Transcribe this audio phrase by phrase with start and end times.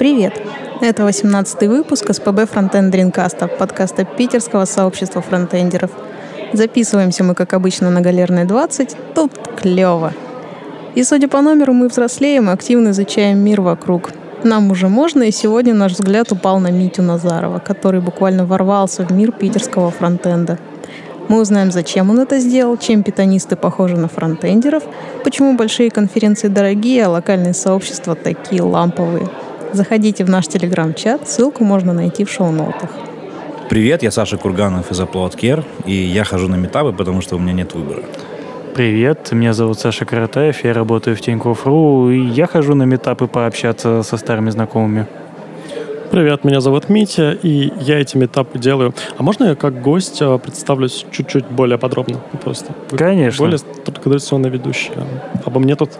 [0.00, 0.32] Привет!
[0.80, 5.90] Это 18-й выпуск СПБ Фронтенд Дринкаста, подкаста питерского сообщества фронтендеров.
[6.54, 8.96] Записываемся мы, как обычно, на Галерной 20.
[9.14, 10.14] Тут клево.
[10.94, 14.12] И судя по номеру, мы взрослеем и активно изучаем мир вокруг.
[14.42, 19.10] Нам уже можно, и сегодня наш взгляд упал на Митю Назарова, который буквально ворвался в
[19.10, 20.58] мир питерского фронтенда–
[21.28, 24.82] мы узнаем, зачем он это сделал, чем питонисты похожи на фронтендеров,
[25.22, 29.28] почему большие конференции дорогие, а локальные сообщества такие ламповые.
[29.72, 32.90] Заходите в наш телеграм-чат, ссылку можно найти в шоу-нотах.
[33.68, 37.52] Привет, я Саша Курганов из Upload и я хожу на метапы, потому что у меня
[37.52, 38.02] нет выбора.
[38.74, 44.02] Привет, меня зовут Саша Каратаев, я работаю в Тинькофф.ру, и я хожу на метапы пообщаться
[44.02, 45.06] со старыми знакомыми.
[46.10, 48.92] Привет, меня зовут Митя, и я эти метапы делаю.
[49.16, 52.20] А можно я как гость э, представлюсь чуть-чуть более подробно?
[52.42, 52.74] Просто.
[52.90, 53.44] Конечно.
[53.44, 54.90] Более традиционный ведущий.
[55.44, 55.90] Обо мне тут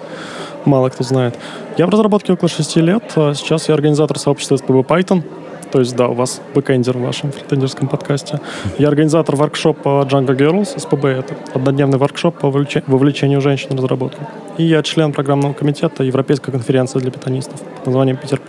[0.64, 1.38] мало кто знает.
[1.76, 3.02] Я в разработке около 6 лет.
[3.16, 5.22] А сейчас я организатор сообщества SPB Python.
[5.70, 8.40] То есть, да, у вас бэкэндер в вашем фронтендерском подкасте.
[8.78, 11.04] Я организатор воркшопа Django Girls, СПБ.
[11.04, 14.24] Это однодневный воркшоп по вовлечению женщин в разработку.
[14.58, 18.40] И я член программного комитета Европейской конференции для питонистов под названием PiterPy,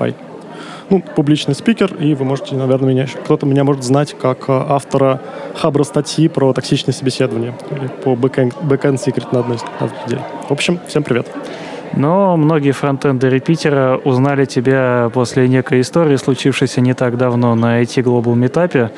[0.92, 3.18] ну, публичный спикер, и вы можете, наверное, меня еще...
[3.18, 5.22] Кто-то меня может знать как э, автора
[5.56, 8.54] Хабра статьи про токсичное собеседование или по backend
[8.98, 9.62] secret на одной из.
[9.62, 11.28] В общем, всем привет.
[11.94, 18.04] Но многие фронтендеры Питера узнали тебя после некой истории, случившейся не так давно на IT
[18.04, 18.92] Global Meetup.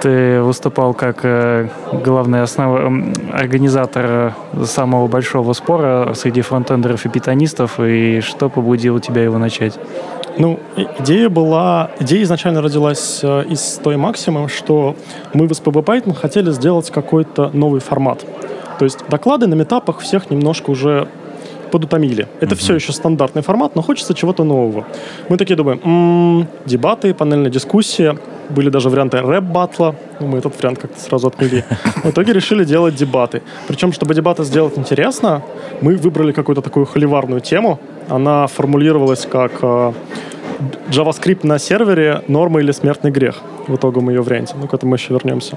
[0.00, 3.04] Ты выступал как э, главный основ...
[3.32, 4.34] организатор
[4.64, 9.78] самого большого спора среди фронтендеров и питонистов, и что побудило тебя его начать?
[10.38, 10.58] Ну,
[10.98, 11.90] идея была...
[12.00, 14.96] Идея изначально родилась э, из той максимум, что
[15.34, 18.24] мы в SPB Python хотели сделать какой-то новый формат.
[18.78, 21.08] То есть доклады на метапах всех немножко уже
[21.72, 22.26] подутомили.
[22.40, 22.58] Это uh-huh.
[22.58, 24.84] все еще стандартный формат, но хочется чего-то нового.
[25.28, 28.16] Мы такие думаем, м-м, дебаты, панельная дискуссия,
[28.50, 31.64] были даже варианты рэп-батла, ну, мы этот вариант как-то сразу отмели.
[32.04, 33.42] В итоге решили делать дебаты.
[33.68, 35.42] Причем, чтобы дебаты сделать интересно,
[35.80, 37.78] мы выбрали какую-то такую холиварную тему.
[38.08, 39.92] Она формулировалась как э,
[40.90, 43.36] JavaScript на сервере норма или смертный грех
[43.66, 44.54] в итоговом ее варианте.
[44.60, 45.56] Ну, к этому еще вернемся.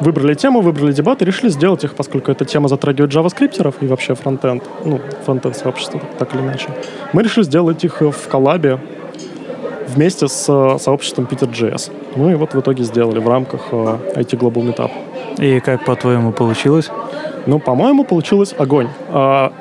[0.00, 4.62] Выбрали тему, выбрали дебаты, решили сделать их, поскольку эта тема затрагивает JavaScripтеров и вообще фронтенд,
[4.84, 6.68] ну, фронтенд сообщество, так или иначе.
[7.12, 8.78] Мы решили сделать их в коллабе
[9.86, 11.90] вместе с э, сообществом Peter.js.
[12.16, 14.90] Ну и вот в итоге сделали в рамках э, IT Global Meetup.
[15.38, 16.90] И как, по-твоему, получилось?
[17.46, 18.88] Ну, по-моему, получилось огонь.
[19.08, 19.52] А,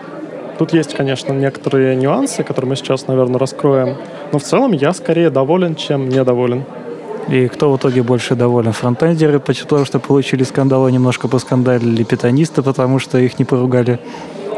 [0.58, 3.98] тут есть, конечно, некоторые нюансы, которые мы сейчас, наверное, раскроем.
[4.31, 6.64] Но в целом я скорее доволен, чем недоволен.
[7.30, 8.72] И кто в итоге больше доволен?
[8.72, 14.00] Фронтендеры, потому что получили скандалы, немножко поскандалили, питанисты, потому что их не поругали.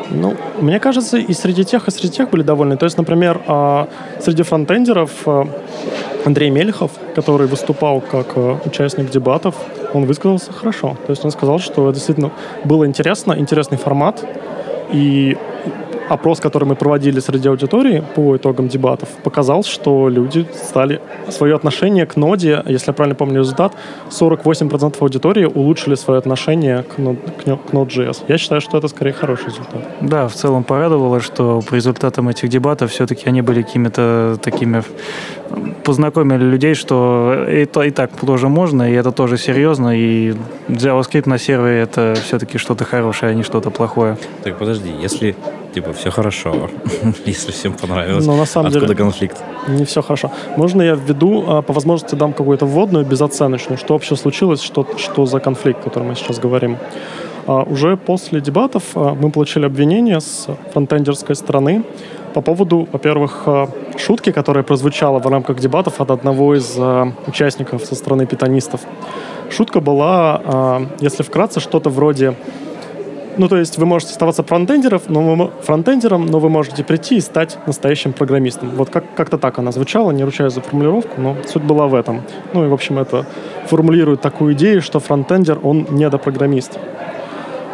[0.10, 2.78] Ну, мне кажется, и среди тех, и среди тех были довольны.
[2.78, 3.88] То есть, например, а,
[4.20, 5.48] среди фронтендеров а,
[6.26, 9.56] Андрей Мельхов, который выступал как а, участник дебатов,
[9.94, 10.98] он высказался хорошо.
[11.06, 12.32] То есть он сказал, что действительно
[12.64, 14.24] было интересно, интересный формат,
[14.92, 15.38] и
[16.14, 22.06] опрос, который мы проводили среди аудитории по итогам дебатов, показал, что люди стали свое отношение
[22.06, 23.74] к ноде, если я правильно помню результат,
[24.10, 28.18] 48% аудитории улучшили свое отношение к, к Node.js.
[28.28, 29.82] Я считаю, что это скорее хороший результат.
[30.02, 34.84] Да, в целом порадовало, что по результатам этих дебатов все-таки они были какими-то такими
[35.84, 40.34] познакомили людей, что это и так тоже можно, и это тоже серьезно, и
[40.68, 44.18] JavaScript на сервере это все-таки что-то хорошее, а не что-то плохое.
[44.44, 45.36] Так подожди, если
[45.74, 46.70] типа все хорошо,
[47.26, 48.26] если всем понравилось.
[48.26, 49.38] Но на самом Откуда деле конфликт?
[49.68, 50.32] Не все хорошо.
[50.58, 55.26] Можно я введу, а, по возможности дам какую-то вводную безоценочную, что вообще случилось, что, что
[55.26, 56.78] за конфликт, о котором мы сейчас говорим.
[57.48, 61.84] А, уже после дебатов а, мы получили обвинение с фронтендерской стороны
[62.34, 63.48] по поводу, во-первых,
[63.98, 66.78] шутки, которая прозвучала в рамках дебатов от одного из
[67.28, 68.82] участников со стороны питанистов.
[69.50, 72.34] Шутка была, если вкратце, что-то вроде
[73.38, 77.22] ну, то есть вы можете оставаться фронтендеров, но вы, фронтендером, но вы можете прийти и
[77.22, 78.70] стать настоящим программистом.
[78.76, 82.22] Вот как- как-то так она звучала, не ручаюсь за формулировку, но суть была в этом.
[82.54, 83.26] Ну и, в общем, это
[83.68, 86.78] формулирует такую идею, что фронтендер, он недопрограммист.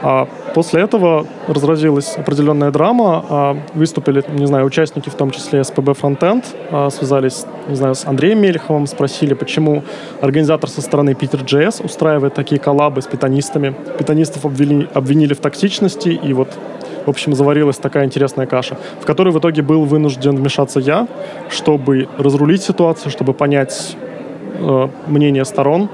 [0.02, 0.28] А
[0.60, 3.26] после этого разразилась определенная драма.
[3.30, 8.06] А выступили, не знаю, участники, в том числе СПБ Frontend, а связались, не знаю, с
[8.06, 9.84] Андреем Мельховым, спросили, почему
[10.20, 13.74] организатор со стороны Peter.js устраивает такие коллабы с питанистами.
[13.98, 16.50] Питанистов обвинили, обвинили в токсичности, и вот
[17.06, 21.08] в общем, заварилась такая интересная каша, в которой в итоге был вынужден вмешаться я,
[21.50, 23.96] чтобы разрулить ситуацию, чтобы понять
[24.60, 25.90] э, мнение сторон,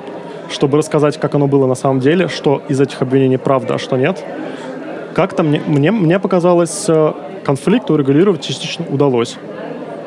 [0.49, 3.97] чтобы рассказать, как оно было на самом деле, что из этих обвинений правда, а что
[3.97, 4.23] нет.
[5.13, 7.13] Как-то мне, мне, мне показалось, э,
[7.45, 9.37] конфликт урегулировать частично удалось.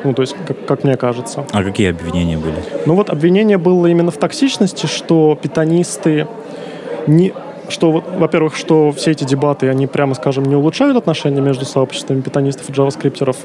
[0.03, 1.45] Ну, то есть, как, как мне кажется.
[1.51, 2.55] А какие обвинения были?
[2.85, 6.27] Ну вот обвинение было именно в токсичности, что питанисты
[7.07, 7.33] не
[7.69, 12.69] что, во-первых, что все эти дебаты, они, прямо скажем, не улучшают отношения между сообществами питанистов
[12.69, 13.37] и джаваскриптеров,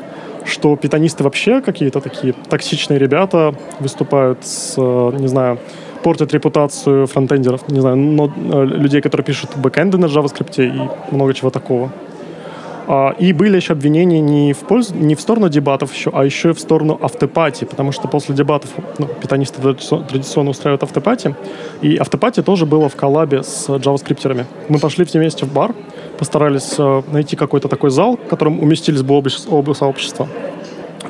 [0.45, 5.59] что питанисты вообще какие-то такие токсичные ребята выступают с, не знаю,
[6.05, 11.33] портят репутацию фронтендеров, не знаю, но, э, людей, которые пишут бэкэнды на JavaScript и много
[11.33, 11.91] чего такого.
[12.87, 16.51] А, и были еще обвинения не в, пользу, не в сторону дебатов, еще, а еще
[16.51, 21.35] и в сторону автопатии, потому что после дебатов ну, питанисты традиционно устраивают автопати,
[21.81, 24.45] и автопати тоже было в коллабе с JavaScripтерами.
[24.69, 25.75] Мы пошли вместе в бар,
[26.19, 30.29] постарались э, найти какой-то такой зал, в котором уместились бы оба, оба сообщества.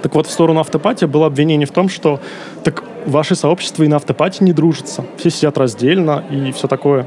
[0.03, 2.21] Так вот, в сторону автопати было обвинение в том, что
[2.63, 5.05] так ваши сообщества и на автопати не дружатся.
[5.17, 7.07] Все сидят раздельно и все такое.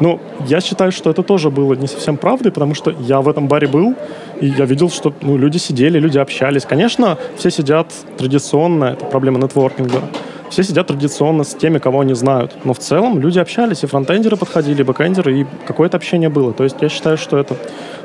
[0.00, 3.48] Ну, я считаю, что это тоже было не совсем правдой, потому что я в этом
[3.48, 3.94] баре был,
[4.40, 6.64] и я видел, что ну, люди сидели, люди общались.
[6.64, 10.02] Конечно, все сидят традиционно, это проблема нетворкинга.
[10.48, 12.56] Все сидят традиционно с теми, кого они знают.
[12.64, 16.52] Но в целом люди общались, и фронтендеры подходили, и бэкендеры, и какое-то общение было.
[16.52, 17.56] То есть я считаю, что это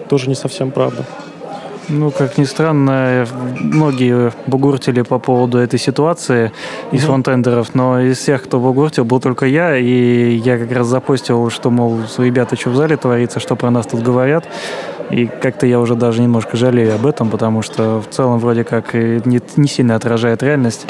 [0.10, 1.06] тоже не совсем правда.
[1.90, 3.28] Ну, как ни странно,
[3.60, 6.52] многие бугуртили по поводу этой ситуации
[6.92, 7.08] из угу.
[7.08, 11.70] фронтендеров, но из всех, кто бугуртил, был только я, и я как раз запостил, что,
[11.70, 14.46] мол, ребята, что в зале творится, что про нас тут говорят.
[15.12, 18.94] И как-то я уже даже немножко жалею об этом, потому что в целом вроде как
[18.94, 20.88] не, не сильно отражает реальность.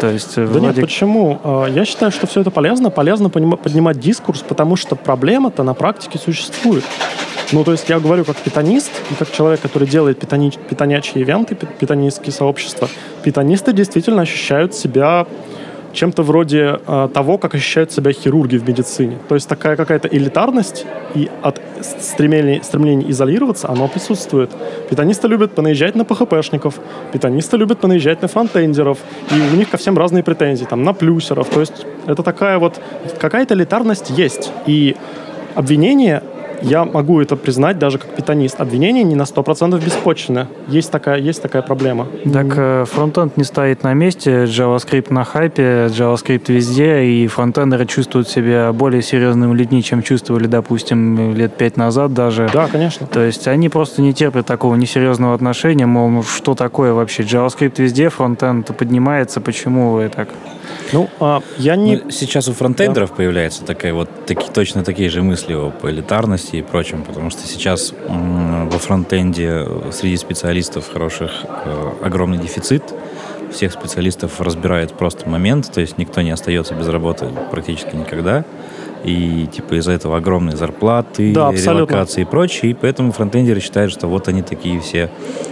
[0.00, 0.66] То есть, да вроде...
[0.66, 1.40] нет, почему?
[1.44, 2.90] А, я считаю, что все это полезно.
[2.90, 6.84] Полезно поднимать дискурс, потому что проблема-то на практике существует.
[7.52, 10.50] Ну, то есть я говорю как питанист и как человек, который делает питани...
[10.50, 12.88] питонячие ивенты, питонистские сообщества.
[13.22, 15.26] Питанисты действительно ощущают себя
[15.92, 19.18] чем-то вроде э, того, как ощущают себя хирурги в медицине.
[19.28, 24.50] То есть такая какая-то элитарность и от стремления, стремления изолироваться, оно присутствует.
[24.88, 26.80] Питанисты любят понаезжать на ПХПшников,
[27.12, 28.98] питанисты любят понаезжать на фронтендеров,
[29.30, 31.48] и у них ко всем разные претензии, там, на плюсеров.
[31.48, 32.80] То есть это такая вот,
[33.20, 34.50] какая-то элитарность есть.
[34.66, 34.96] И
[35.54, 36.22] обвинение
[36.62, 38.60] я могу это признать даже как питанист.
[38.60, 40.48] Обвинение не на 100% беспочвенно.
[40.68, 42.06] Есть такая, есть такая проблема.
[42.32, 48.28] Так э, фронтенд не стоит на месте, JavaScript на хайпе, JavaScript везде, и фронтендеры чувствуют
[48.28, 52.48] себя более серьезными людьми, чем чувствовали, допустим, лет пять назад даже.
[52.52, 53.06] Да, конечно.
[53.06, 57.22] То есть они просто не терпят такого несерьезного отношения, мол, ну что такое вообще?
[57.22, 60.28] JavaScript везде, фронтенд поднимается, почему вы так?
[60.92, 61.96] Ну, а я не...
[61.96, 63.16] Ну, сейчас у фронтендеров да.
[63.16, 67.94] появляется такая вот таки, точно такие же мысли о элитарности и прочем, потому что сейчас
[68.08, 72.82] во фронтенде среди специалистов хороших э, огромный дефицит.
[73.52, 78.44] Всех специалистов разбирает просто момент, то есть никто не остается без работы практически никогда
[79.04, 84.06] и типа из-за этого огромные зарплаты, да, релокации и прочее, и поэтому фронтендеры считают, что
[84.06, 85.51] вот они такие все э,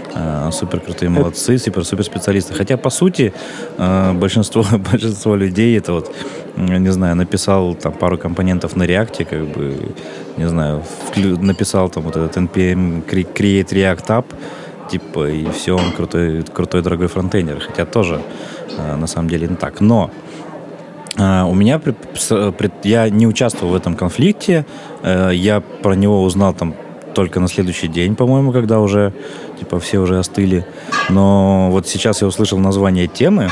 [0.53, 2.55] супер крутые молодцы, супер супер специалисты.
[2.55, 3.33] Хотя по сути
[3.79, 6.15] э, большинство большинство людей это вот
[6.57, 9.95] не знаю написал там пару компонентов на React, как бы
[10.37, 10.83] не знаю
[11.17, 14.25] написал там вот этот npm create React App
[14.91, 18.21] типа и все он крутой крутой дорогой фронтендер, хотя тоже
[18.77, 19.81] э, на самом деле не так.
[19.81, 20.11] Но
[21.19, 21.81] у меня,
[22.85, 24.65] я не участвовал в этом конфликте,
[25.03, 26.75] э, я про него узнал там
[27.15, 29.13] только на следующий день, по-моему, когда уже,
[29.59, 30.67] типа, все уже остыли.
[31.09, 33.51] Но вот сейчас я услышал название темы,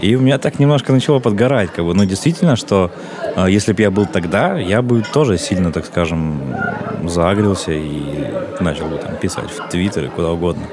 [0.00, 2.90] и у меня так немножко начало подгорать, как бы, ну, действительно, что
[3.36, 6.40] э, если бы я был тогда, я бы тоже сильно, так скажем,
[7.04, 8.26] загрелся и
[8.60, 10.66] начал бы там писать в Твиттер и куда угодно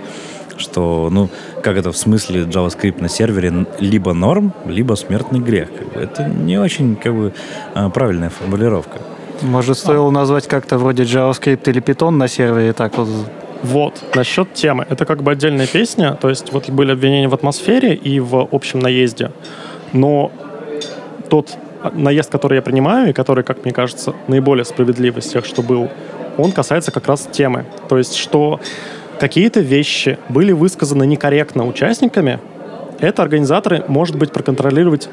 [0.57, 1.29] что, ну,
[1.61, 5.69] как это в смысле JavaScript на сервере либо норм, либо смертный грех.
[5.77, 5.99] Как бы.
[5.99, 7.33] Это не очень, как бы,
[7.73, 8.99] а, правильная формулировка.
[9.41, 13.07] Может, стоило назвать как-то вроде JavaScript или Python на сервере, так вот
[13.63, 14.85] вот, насчет темы.
[14.89, 18.79] Это как бы отдельная песня, то есть вот были обвинения в атмосфере и в общем
[18.79, 19.31] наезде,
[19.91, 20.31] но
[21.29, 21.57] тот
[21.93, 25.89] наезд, который я принимаю, и который, как мне кажется, наиболее справедливый из тех, что был,
[26.37, 27.65] он касается как раз темы.
[27.89, 28.59] То есть, что
[29.19, 32.39] какие-то вещи были высказаны некорректно участниками,
[32.99, 35.09] это организаторы, может быть, проконтролировать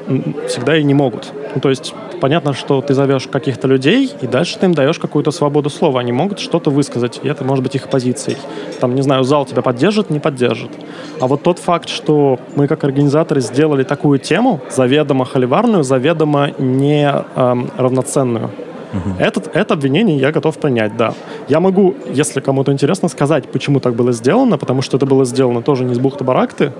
[0.47, 1.31] всегда и не могут.
[1.53, 5.31] Ну, то есть понятно, что ты зовешь каких-то людей, и дальше ты им даешь какую-то
[5.31, 5.99] свободу слова.
[5.99, 8.37] Они могут что-то высказать, и это может быть их позицией.
[8.79, 10.71] Там, не знаю, зал тебя поддержит, не поддержит.
[11.19, 17.13] А вот тот факт, что мы как организаторы сделали такую тему, заведомо холиварную, заведомо не
[17.35, 18.51] эм, равноценную,
[18.93, 19.15] Угу.
[19.17, 21.15] Этот, это обвинение я готов принять, да.
[21.49, 25.63] Я могу, если кому-то интересно, сказать, почему так было сделано, потому что это было сделано
[25.63, 26.73] тоже не с бухты-барахты.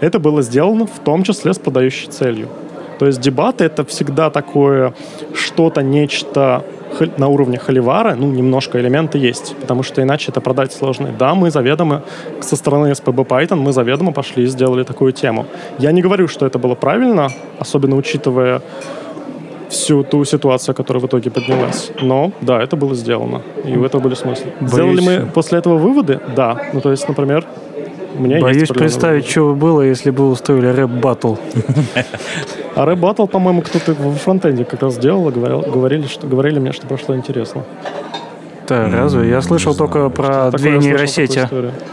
[0.00, 2.48] Это было сделано в том числе с подающей целью.
[2.98, 4.92] То есть дебаты— это всегда такое
[5.34, 6.64] что-то, нечто
[7.18, 11.10] на уровне холивара, ну, немножко элементы есть, потому что иначе это продать сложно.
[11.18, 12.02] Да, мы заведомо,
[12.40, 15.46] со стороны SPB Python, мы заведомо пошли и сделали такую тему.
[15.78, 17.28] Я не говорю, что это было правильно,
[17.58, 18.62] особенно учитывая
[19.68, 21.92] всю ту ситуацию, которая в итоге поднялась.
[22.00, 23.42] Но, да, это было сделано.
[23.64, 24.52] И в этом были смыслы.
[24.60, 24.72] Боюсь...
[24.72, 26.20] Сделали мы после этого выводы?
[26.34, 26.56] Да.
[26.72, 27.44] Ну, то есть, например,
[28.18, 31.36] у меня Боюсь есть представить, что было, если бы устроили рэп-баттл.
[32.74, 36.86] А рэп-баттл, по-моему, кто-то в фронтенде как раз делал, говорил, говорили, что, говорили мне, что
[36.86, 37.64] прошло интересно.
[38.68, 39.28] Да, разве?
[39.30, 41.48] Я слышал только про две нейросети.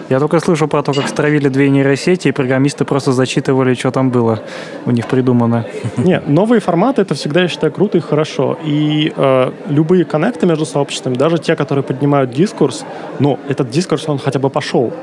[0.10, 4.10] Я только слышал про то, как стравили две нейросети, и программисты просто зачитывали, что там
[4.10, 4.40] было
[4.86, 5.66] у них придумано.
[5.98, 8.58] Не, новые форматы это всегда, я считаю, круто и хорошо.
[8.66, 12.86] И э, любые коннекты между сообществами, даже те, которые поднимают дискурс,
[13.20, 14.94] ну, этот дискурс, он хотя бы пошел.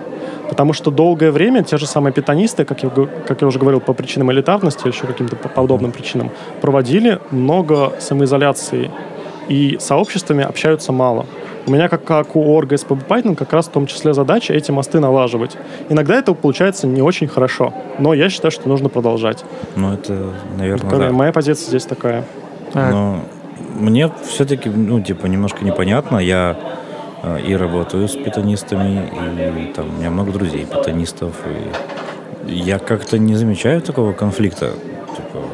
[0.49, 2.91] Потому что долгое время те же самые питанисты, как я,
[3.26, 8.91] как я уже говорил, по причинам элитарности, еще каким-то подобным причинам, проводили много самоизоляции.
[9.49, 11.26] И сообществами общаются мало.
[11.66, 14.71] У меня, как, как у орга SPB Python, как раз в том числе задача эти
[14.71, 15.57] мосты налаживать.
[15.88, 19.45] Иногда это получается не очень хорошо, но я считаю, что нужно продолжать.
[19.76, 21.11] Ну, это, наверное, это, да.
[21.12, 22.25] Моя позиция здесь такая.
[22.75, 23.21] Но
[23.78, 26.19] мне все-таки, ну, типа, немножко непонятно.
[26.19, 26.57] Я
[27.23, 29.11] э, и работаю с питонистами,
[29.69, 31.35] и там у меня много друзей питонистов,
[32.47, 34.73] и я как-то не замечаю такого конфликта.
[35.16, 35.45] Типа,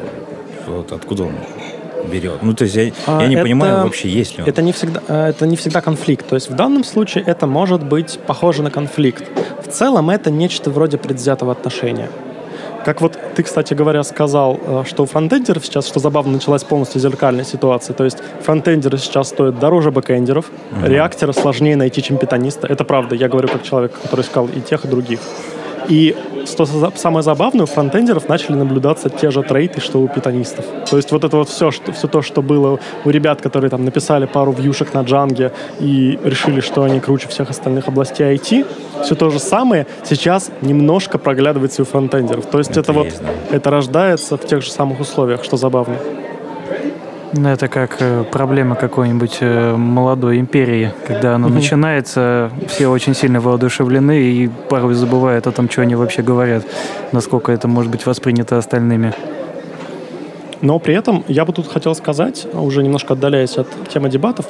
[0.67, 1.33] вот откуда он
[2.09, 2.41] берет?
[2.41, 4.49] Ну, то есть я, а, я не это, понимаю вообще, есть ли он.
[4.49, 6.27] Это не, всегда, э, это не всегда конфликт.
[6.27, 9.23] То есть в данном случае это может быть похоже на конфликт.
[9.65, 12.09] В целом это нечто вроде предвзятого отношения.
[12.85, 17.01] Как вот ты, кстати говоря, сказал, э, что у фронтендеров сейчас, что забавно, началась полностью
[17.01, 17.93] зеркальная ситуация.
[17.93, 20.87] То есть фронтендеры сейчас стоят дороже бэкендеров, uh-huh.
[20.87, 22.67] реактора сложнее найти, чем питаниста.
[22.67, 25.19] Это правда, я говорю как человек, который искал и тех, и других.
[25.89, 26.65] И что
[26.95, 30.65] самое забавное, у фронтендеров начали наблюдаться те же трейты, что у питанистов.
[30.89, 33.85] То есть вот это вот все, что, все то, что было у ребят, которые там
[33.85, 38.65] написали пару вьюшек на джанге и решили, что они круче всех остальных областей IT,
[39.03, 42.45] все то же самое сейчас немножко проглядывается у фронтендеров.
[42.45, 43.07] То есть это, это вот,
[43.51, 45.95] это рождается в тех же самых условиях, что забавно.
[47.33, 53.39] Ну, это как э, проблема какой-нибудь э, молодой империи, когда она начинается, все очень сильно
[53.39, 56.65] воодушевлены и порой забывают о том, что они вообще говорят,
[57.11, 59.13] насколько это может быть воспринято остальными.
[60.61, 64.47] Но при этом я бы тут хотел сказать, уже немножко отдаляясь от темы дебатов,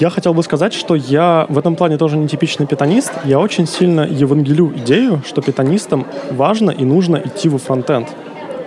[0.00, 3.12] я хотел бы сказать, что я в этом плане тоже не типичный питанист.
[3.24, 8.08] Я очень сильно евангелю идею, что питанистам важно и нужно идти во фронтенд.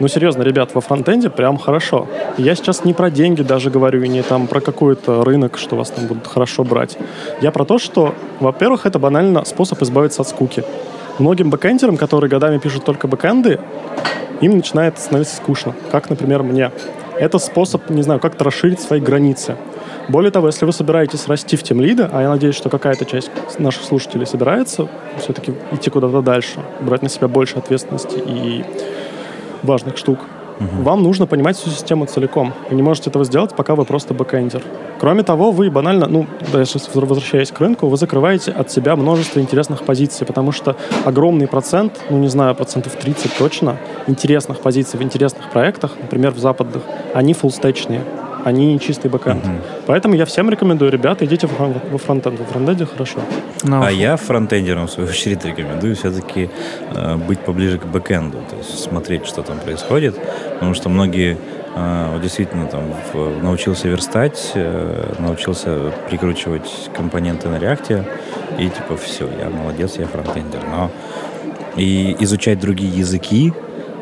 [0.01, 2.08] Ну, серьезно, ребят, во фронтенде прям хорошо.
[2.39, 5.91] Я сейчас не про деньги даже говорю, и не там про какой-то рынок, что вас
[5.91, 6.98] там будут хорошо брать.
[7.39, 10.63] Я про то, что, во-первых, это банально способ избавиться от скуки.
[11.20, 13.60] Многим бэкэндерам, которые годами пишут только бэкэнды,
[14.41, 16.72] им начинает становиться скучно, как, например, мне.
[17.20, 19.55] Это способ, не знаю, как-то расширить свои границы.
[20.10, 23.29] Более того, если вы собираетесь расти в тем лида, а я надеюсь, что какая-то часть
[23.60, 24.88] наших слушателей собирается
[25.20, 28.65] все-таки идти куда-то дальше, брать на себя больше ответственности и
[29.63, 30.19] важных штук.
[30.59, 30.83] Угу.
[30.83, 32.53] Вам нужно понимать всю систему целиком.
[32.69, 34.61] Вы не можете этого сделать, пока вы просто бэкэндер.
[34.99, 39.83] Кроме того, вы банально, ну, даже возвращаясь к рынку, вы закрываете от себя множество интересных
[39.83, 45.49] позиций, потому что огромный процент, ну, не знаю, процентов 30 точно, интересных позиций в интересных
[45.49, 46.83] проектах, например, в западных,
[47.15, 48.01] они фуллстечные
[48.45, 49.43] они не чистый бэкэнд.
[49.43, 49.53] Угу.
[49.88, 52.39] Поэтому я всем рекомендую, ребята, идите во фронтенд.
[52.39, 53.19] Во фронтенде хорошо.
[53.63, 53.79] Но...
[53.79, 56.50] Ну, а я фронтендерам, в свою очередь, рекомендую все-таки
[56.95, 60.15] э, быть поближе к бэкэнду, то есть смотреть, что там происходит,
[60.53, 61.38] потому что многие
[61.75, 62.83] э, действительно там
[63.13, 68.05] в, научился верстать, э, научился прикручивать компоненты на реакте,
[68.57, 70.62] и типа все, я молодец, я фронтендер.
[70.69, 70.91] Но
[71.75, 73.53] и изучать другие языки,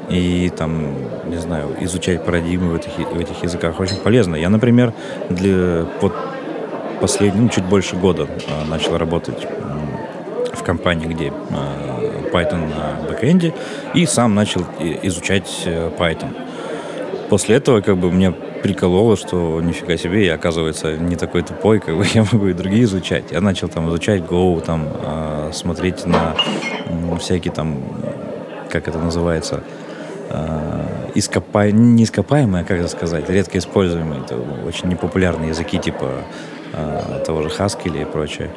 [0.10, 0.96] и там,
[1.30, 4.36] не знаю, изучать парадигмы в этих, в этих языках очень полезно.
[4.36, 4.94] Я, например,
[5.30, 6.14] для, под
[7.00, 9.48] последний, ну, чуть больше года а, начал работать
[10.54, 13.54] в компании, где а, Python на бэкэнде,
[13.94, 14.62] и сам начал
[15.04, 16.36] изучать э, Python.
[17.30, 21.98] После этого как бы мне прикололо, что нифига себе, я, оказывается, не такой тупой, как
[21.98, 23.26] бы я могу и другие изучать.
[23.32, 26.36] Я начал там изучать Go, там, э, смотреть на
[26.86, 27.82] э, всякие там,
[28.70, 29.89] как это называется, Э,
[31.16, 31.72] ископа...
[31.72, 34.36] не ископаемые, как это сказать, редко используемые, это
[34.68, 36.24] очень непопулярные языки типа
[36.74, 38.50] э, того же Haskell и прочее.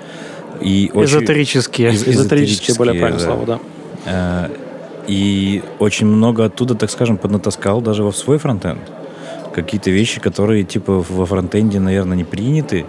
[0.60, 1.90] И эзотерические.
[1.90, 2.12] Очень...
[2.12, 3.26] Эзотерические, более правильное да.
[3.26, 3.60] слово, да.
[4.06, 4.48] Э,
[5.06, 8.80] и очень много оттуда, так скажем, поднатаскал даже во свой фронтенд.
[9.52, 12.86] Какие-то вещи, которые типа во фронтенде, наверное, не приняты,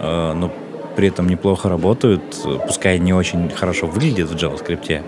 [0.00, 0.50] но
[0.96, 2.22] при этом неплохо работают,
[2.66, 5.02] пускай не очень хорошо выглядят в JavaScript,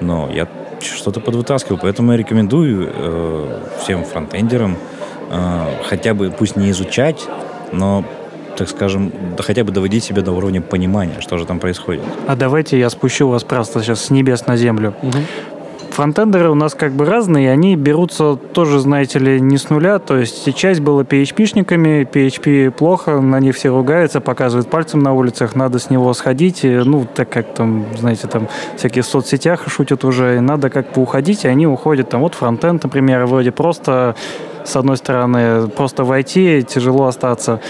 [0.00, 0.46] но я
[0.80, 1.78] что-то подвытаскивал.
[1.80, 4.76] Поэтому я рекомендую э, всем фронтендерам
[5.30, 7.26] э, хотя бы, пусть не изучать,
[7.72, 8.04] но
[8.56, 12.02] так скажем, да хотя бы доводить себя до уровня понимания, что же там происходит.
[12.26, 14.94] А давайте я спущу вас просто сейчас с небес на землю.
[15.02, 15.18] Угу
[15.98, 19.98] фронтендеры у нас как бы разные, они берутся тоже, знаете ли, не с нуля.
[19.98, 25.56] То есть часть была PHP-шниками, PHP плохо, на них все ругаются, показывают пальцем на улицах,
[25.56, 26.60] надо с него сходить.
[26.62, 31.02] Ну, так как там, знаете, там всякие в соцсетях шутят уже, и надо как бы
[31.02, 32.10] уходить, и они уходят.
[32.10, 34.14] Там вот фронтенд, например, вроде просто,
[34.64, 37.60] с одной стороны, просто войти, тяжело остаться.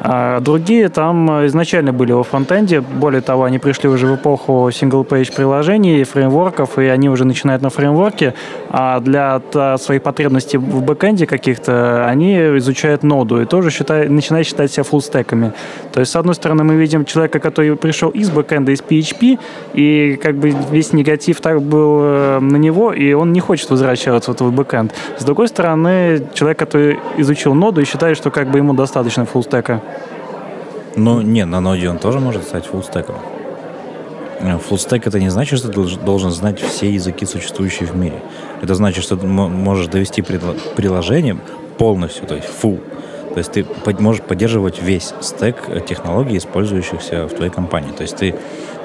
[0.00, 2.80] А другие там изначально были во фронтенде.
[2.80, 7.70] Более того, они пришли уже в эпоху single-page приложений, фреймворков, и они уже начинают на
[7.70, 8.34] фреймворке.
[8.70, 9.40] А для
[9.78, 15.52] своих потребностей в бэкенде каких-то они изучают ноду и тоже считают, начинают считать себя фуллстеками.
[15.92, 19.38] То есть, с одной стороны, мы видим человека, который пришел из бэкенда, из PHP,
[19.74, 24.30] и как бы весь негатив так был э, на него, и он не хочет возвращаться
[24.30, 24.94] в этот бэкенд.
[25.18, 29.80] С другой стороны, человек, который изучил ноду и считает, что как бы ему достаточно фуллстека.
[30.96, 33.16] Ну, не, на ноде он тоже может стать фуллстеком.
[34.68, 38.22] Фуллстек это не значит, что ты должен знать все языки, существующие в мире.
[38.62, 41.38] Это значит, что ты можешь довести приложение
[41.76, 42.80] полностью, то есть full.
[43.32, 43.66] То есть ты
[44.00, 47.92] можешь поддерживать весь стек технологий, использующихся в твоей компании.
[47.92, 48.34] То есть ты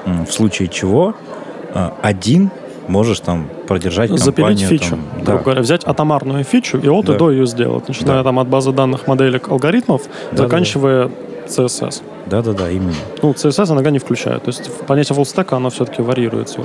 [0.04, 1.14] в случае чего
[1.72, 2.50] э, один
[2.88, 4.68] можешь там продержать Запилить компанию.
[4.68, 4.90] фичу.
[4.90, 5.36] Там, да.
[5.38, 7.14] говоря, взять атомарную фичу и от да.
[7.14, 7.88] и до ее сделать.
[7.88, 8.24] Начиная да.
[8.24, 12.02] там от базы данных моделек алгоритмов, да, заканчивая да, CSS.
[12.26, 12.94] Да-да-да, именно.
[13.22, 14.44] Ну, CSS иногда не включают.
[14.44, 16.60] То есть понятие full оно все-таки варьируется.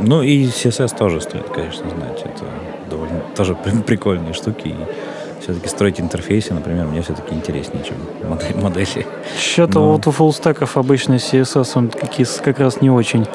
[0.00, 2.20] Ну и CSS тоже стоит, конечно, знать.
[2.20, 2.44] Это
[2.90, 3.54] довольно тоже
[3.86, 4.68] прикольные штуки.
[4.68, 4.74] И
[5.42, 7.96] все-таки строить интерфейсы, например, мне все-таки интереснее, чем
[8.62, 9.06] модели.
[9.38, 9.92] Что-то Но...
[9.92, 11.90] вот у фуллстеков обычно CSS он
[12.44, 13.26] как раз не очень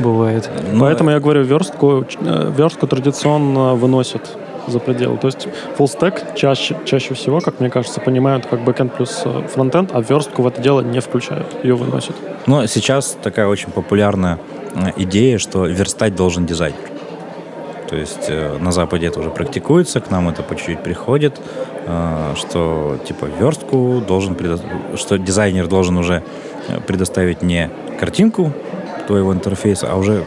[0.00, 0.50] бывает.
[0.72, 0.80] Но...
[0.80, 5.18] Поэтому я говорю, верстку, э, верстку традиционно выносят за пределы.
[5.18, 9.46] То есть full stack чаще, чаще всего, как мне кажется, понимают как backend плюс э,
[9.48, 12.16] фронтенд, а верстку в это дело не включают, ее выносят.
[12.46, 14.38] Но сейчас такая очень популярная
[14.74, 16.91] э, идея, что верстать должен дизайнер.
[17.92, 21.38] То есть э, на Западе это уже практикуется, к нам это по чуть-чуть приходит,
[21.86, 24.58] э, что типа верстку должен предо...
[24.96, 26.22] что дизайнер должен уже
[26.68, 27.68] э, предоставить не
[28.00, 28.50] картинку
[29.06, 30.24] твоего интерфейса, а уже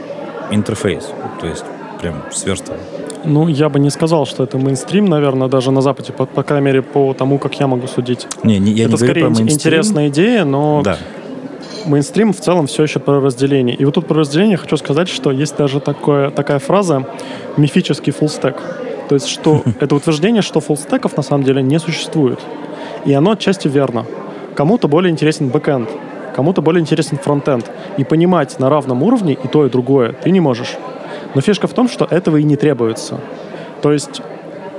[0.51, 1.09] интерфейс.
[1.41, 1.65] То есть
[1.99, 2.81] прям сверстывать.
[3.23, 6.65] Ну, я бы не сказал, что это мейнстрим, наверное, даже на Западе, по, по крайней
[6.67, 8.27] мере, по тому, как я могу судить.
[8.43, 10.99] Не, не, я это не скорее интересная идея, но да.
[11.85, 13.75] Мейнстрим в целом все еще про разделение.
[13.75, 17.07] И вот тут про разделение хочу сказать, что есть даже такое, такая фраза
[17.57, 18.55] «мифический фуллстек».
[19.09, 22.39] То есть, что это утверждение, что фуллстеков на самом деле не существует.
[23.05, 24.05] И оно отчасти верно.
[24.55, 25.89] Кому-то более интересен бэкэнд,
[26.35, 27.69] кому-то более интересен фронтенд.
[27.97, 30.75] И понимать на равном уровне и то, и другое ты не можешь.
[31.33, 33.19] Но фишка в том, что этого и не требуется.
[33.81, 34.21] То есть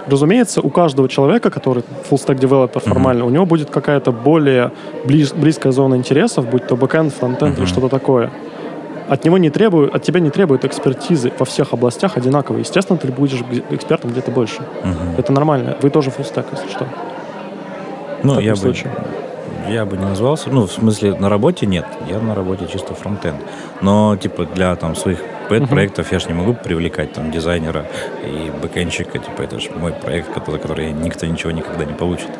[0.06, 3.26] Разумеется, у каждого человека, который full stack developer формально, mm-hmm.
[3.26, 4.70] у него будет какая-то более
[5.04, 7.58] близ, близкая зона интересов, будь то бэкэнд, фронтенд mm-hmm.
[7.58, 8.30] или что-то такое.
[9.08, 12.58] От него не требуют, от тебя не требуют экспертизы во всех областях одинаково.
[12.58, 14.62] Естественно, ты будешь экспертом где-то больше.
[14.82, 15.18] Mm-hmm.
[15.18, 15.76] Это нормально.
[15.82, 16.86] Вы тоже full stack, если что.
[18.22, 18.74] Ну, я бы,
[19.68, 20.50] я бы не назвался.
[20.50, 21.86] Ну, в смысле, на работе нет.
[22.08, 23.40] Я на работе чисто фронтенд.
[23.80, 26.14] Но, типа, для там своих пэт-проектов uh-huh.
[26.14, 27.86] я же не могу привлекать там дизайнера
[28.24, 29.18] и бэкэнщика.
[29.18, 32.30] Типа, это же мой проект, который, который никто ничего никогда не получит.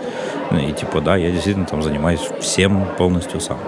[0.50, 3.58] Ну, и, типа, да, я действительно там занимаюсь всем полностью сам.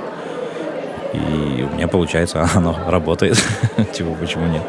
[1.12, 3.36] И у меня получается, оно работает.
[3.92, 4.62] типа, почему нет?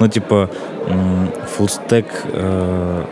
[0.00, 0.50] Ну, типа,
[0.86, 2.06] full stack...
[2.32, 3.04] Э,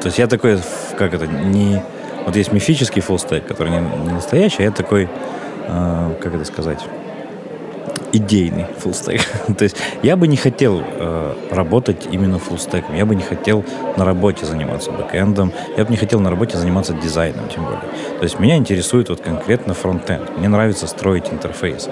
[0.00, 0.58] то есть я такой,
[0.96, 1.82] как это, не
[2.26, 5.08] вот есть мифический фуллстек, который не, не настоящий, а это такой,
[5.68, 6.80] э, как это сказать,
[8.12, 9.20] идейный фуллстек.
[9.58, 12.94] То есть я бы не хотел э, работать именно фуллстеком.
[12.94, 13.64] Я бы не хотел
[13.96, 15.52] на работе заниматься бэкэндом.
[15.76, 17.80] Я бы не хотел на работе заниматься дизайном, тем более.
[18.18, 20.38] То есть меня интересует вот конкретно фронтенд.
[20.38, 21.90] Мне нравится строить интерфейсы.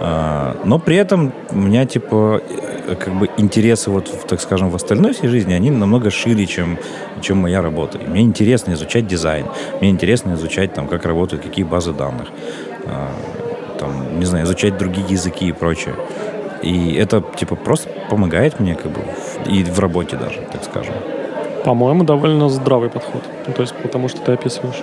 [0.00, 2.42] Э, но при этом у меня типа
[2.86, 6.78] как бы интересы вот, так скажем, в остальной всей жизни, они намного шире, чем,
[7.20, 7.98] чем моя работа.
[7.98, 9.46] И мне интересно изучать дизайн,
[9.80, 12.28] мне интересно изучать, там, как работают, какие базы данных,
[12.86, 13.10] а,
[13.78, 15.94] там, не знаю, изучать другие языки и прочее.
[16.62, 19.00] И это, типа, просто помогает мне, как бы,
[19.46, 20.94] и в работе даже, так скажем.
[21.64, 23.22] По-моему, довольно здравый подход.
[23.54, 24.82] То есть, потому что ты описываешь.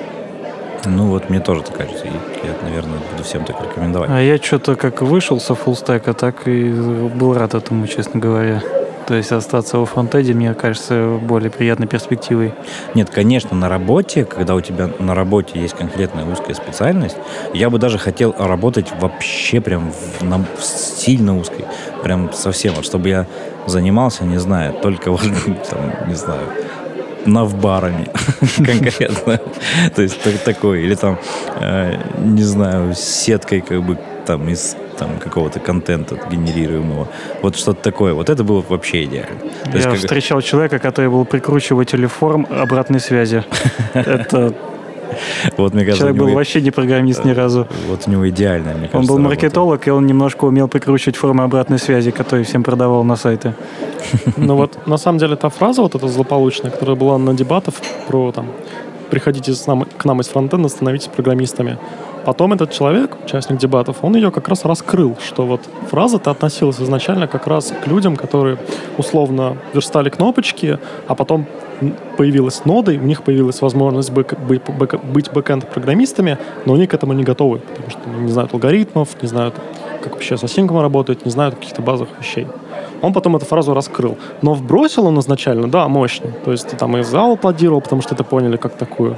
[0.85, 2.05] Ну вот мне тоже так кажется.
[2.05, 2.11] И
[2.45, 4.09] я, наверное, буду всем так рекомендовать.
[4.09, 8.61] А я что-то как вышел со фуллстека, так и был рад этому, честно говоря.
[9.09, 12.53] То есть остаться во фронтеде, мне кажется, более приятной перспективой.
[12.93, 17.17] Нет, конечно, на работе, когда у тебя на работе есть конкретная узкая специальность,
[17.55, 21.65] я бы даже хотел работать вообще прям в, на, в сильно узкой.
[22.03, 22.75] Прям совсем.
[22.75, 23.25] Вот, чтобы я
[23.65, 25.21] занимался, не знаю, только вот,
[25.67, 26.43] там, не знаю,
[27.25, 28.07] навбарами
[28.57, 29.39] конкретно.
[29.95, 31.17] То есть такой, или там,
[31.59, 37.07] э, не знаю, сеткой как бы там из там какого-то контента генерируемого.
[37.41, 38.13] Вот что-то такое.
[38.13, 39.39] Вот это было вообще идеально.
[39.71, 43.43] То Я есть, встречал человека, который был прикручиватель форм обратной связи.
[43.93, 44.53] Это
[45.57, 47.67] вот, мне кажется, Человек был вообще не программист ни разу.
[47.89, 48.97] Вот у него идеально, мне кажется.
[48.97, 53.15] Он был маркетолог, и он немножко умел прикручивать формы обратной связи, которые всем продавал на
[53.15, 53.53] сайты.
[54.37, 57.75] Ну вот, на самом деле, та фраза вот эта злополучная, которая была на дебатах
[58.07, 58.47] про там
[59.09, 61.77] приходите с нам, к нам из фронтенда, становитесь программистами.
[62.25, 67.27] Потом этот человек, участник дебатов, он ее как раз раскрыл, что вот фраза-то относилась изначально
[67.27, 68.57] как раз к людям, которые
[68.97, 71.45] условно верстали кнопочки, а потом
[72.17, 76.93] появилась нода, и у них появилась возможность бэк, быть, бэк, быть бэкэнд-программистами, но они к
[76.93, 79.55] этому не готовы, потому что не знают алгоритмов, не знают,
[80.03, 82.47] как вообще с асинком работает, не знают каких-то базовых вещей.
[83.01, 84.17] Он потом эту фразу раскрыл.
[84.41, 86.31] Но вбросил он изначально, да, мощно.
[86.45, 89.17] То есть там и зал аплодировал, потому что это поняли как такую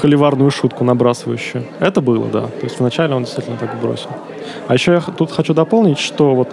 [0.00, 1.64] холиварную шутку набрасывающую.
[1.80, 2.42] Это было, да.
[2.42, 4.10] То есть вначале он действительно так бросил.
[4.68, 6.48] А еще я тут хочу дополнить, что вот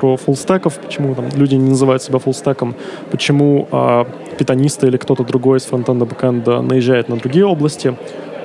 [0.00, 2.74] про фуллстеков, почему там люди не называют себя фуллстеком,
[3.10, 4.04] почему э,
[4.38, 7.96] питонисты или кто-то другой из фронтенда бэкенда наезжает на другие области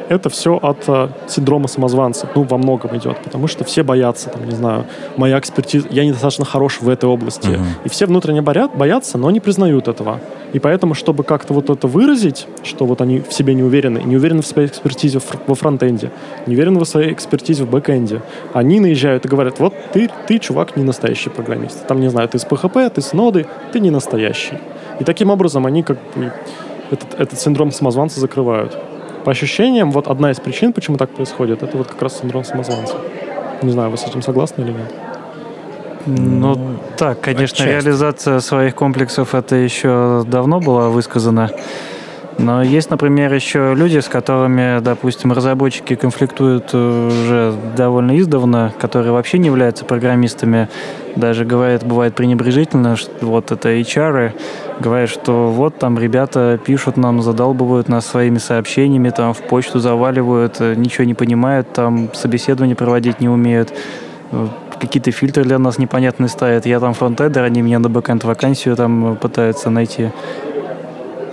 [0.09, 2.27] это все от э, синдрома самозванца.
[2.35, 4.85] Ну, во многом идет, потому что все боятся, там, не знаю,
[5.17, 7.47] моя экспертиза, я недостаточно хорош в этой области.
[7.47, 7.65] Uh-huh.
[7.85, 10.19] И все внутренне борят, боятся, но не признают этого.
[10.53, 14.15] И поэтому, чтобы как-то вот это выразить, что вот они в себе не уверены, не
[14.15, 16.11] уверены в своей экспертизе во фронтенде,
[16.45, 18.21] не уверены в своей экспертизе в бэкенде,
[18.53, 21.87] они наезжают и говорят, вот ты, ты, чувак, не настоящий программист.
[21.87, 24.59] Там, не знаю, ты с PHP, ты с ноды, ты не настоящий.
[24.99, 26.31] И таким образом они как бы
[26.91, 28.77] этот, этот синдром самозванца закрывают.
[29.23, 32.95] По ощущениям, вот одна из причин, почему так происходит, это вот как раз синдром самозванца.
[33.61, 34.93] Не знаю, вы с этим согласны или нет?
[36.05, 36.57] Ну,
[36.97, 37.85] так, конечно, Отчасти.
[37.85, 41.49] реализация своих комплексов это еще давно была высказана.
[42.37, 49.37] Но есть, например, еще люди, с которыми, допустим, разработчики конфликтуют уже довольно издавна, которые вообще
[49.37, 50.67] не являются программистами.
[51.15, 54.31] Даже говорят, бывает пренебрежительно, что вот это HR,
[54.83, 60.59] говорят, что вот там ребята пишут нам, задалбывают нас своими сообщениями, там в почту заваливают,
[60.59, 63.73] ничего не понимают, там собеседование проводить не умеют
[64.79, 66.65] какие-то фильтры для нас непонятные ставят.
[66.65, 70.11] Я там фронтендер, они меня на бэкэнд вакансию там пытаются найти,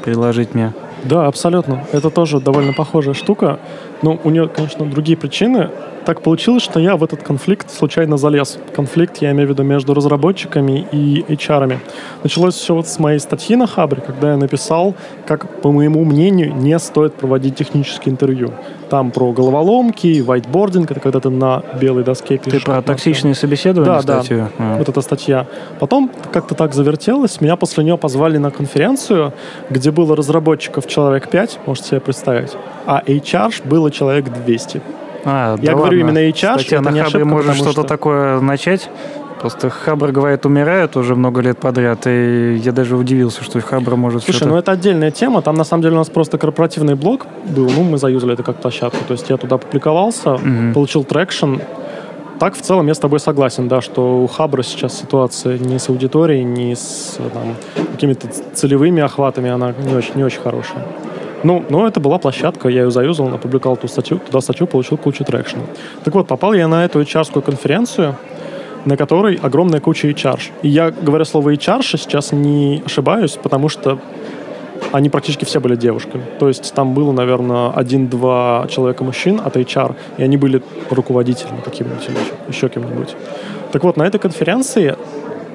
[0.04, 0.72] предложить мне.
[1.02, 1.84] Да, абсолютно.
[1.92, 3.58] Это тоже довольно похожая штука.
[4.02, 5.70] Но у нее, конечно, другие причины.
[6.04, 8.58] Так получилось, что я в этот конфликт случайно залез.
[8.74, 11.66] Конфликт, я имею в виду, между разработчиками и HR.
[11.66, 11.78] -ами.
[12.22, 14.94] Началось все вот с моей статьи на Хабре, когда я написал,
[15.26, 18.50] как, по моему мнению, не стоит проводить технические интервью.
[18.88, 22.60] Там про головоломки, whiteboarding, это когда ты на белой доске пишешь.
[22.60, 24.38] Ты про токсичные собеседования да, статью?
[24.38, 24.78] Да, а.
[24.78, 25.46] вот эта статья.
[25.78, 29.32] Потом как-то так завертелось, меня после нее позвали на конференцию,
[29.70, 34.82] где было разработчиков человек 5, можете себе представить, а HR было человек 200.
[35.24, 36.18] А, Я да говорю ладно.
[36.18, 37.82] именно HR, Статья это на не ошибка, может что-то что...
[37.82, 38.88] такое начать?
[39.40, 44.22] Просто Хабр, говорит, умирает уже много лет подряд, и я даже удивился, что Хабр может
[44.22, 47.70] Слушай, ну это отдельная тема, там на самом деле у нас просто корпоративный блог был,
[47.70, 50.74] ну мы заюзали это как площадку, то есть я туда публиковался, угу.
[50.74, 51.56] получил traction,
[52.40, 55.90] так, в целом, я с тобой согласен, да, что у Хабра сейчас ситуация не с
[55.90, 57.54] аудиторией, не с там,
[57.92, 60.86] какими-то целевыми охватами, она не очень, не очень хорошая.
[61.42, 65.24] Ну, но это была площадка, я ее заюзал, опубликовал ту статью, туда статью получил кучу
[65.24, 65.62] трекшена.
[66.04, 68.16] Так вот, попал я на эту hr конференцию,
[68.84, 70.40] на которой огромная куча HR.
[70.62, 73.98] И я, говоря слово HR, сейчас не ошибаюсь, потому что
[74.92, 76.24] они практически все были девушками.
[76.38, 82.08] То есть там было, наверное, один-два человека мужчин от HR, и они были руководителями каким-нибудь
[82.08, 83.14] или еще кем-нибудь.
[83.72, 84.96] Так вот, на этой конференции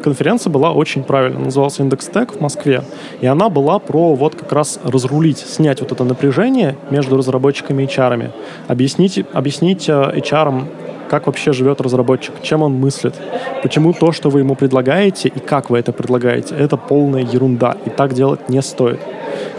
[0.05, 2.83] конференция была очень правильная, называлась Индекс Тек в Москве,
[3.21, 7.85] и она была про вот как раз разрулить, снять вот это напряжение между разработчиками и
[7.87, 8.31] HR,
[8.67, 13.15] объяснить, объяснить HR, э, как вообще живет разработчик, чем он мыслит,
[13.63, 17.89] почему то, что вы ему предлагаете и как вы это предлагаете, это полная ерунда, и
[17.89, 18.99] так делать не стоит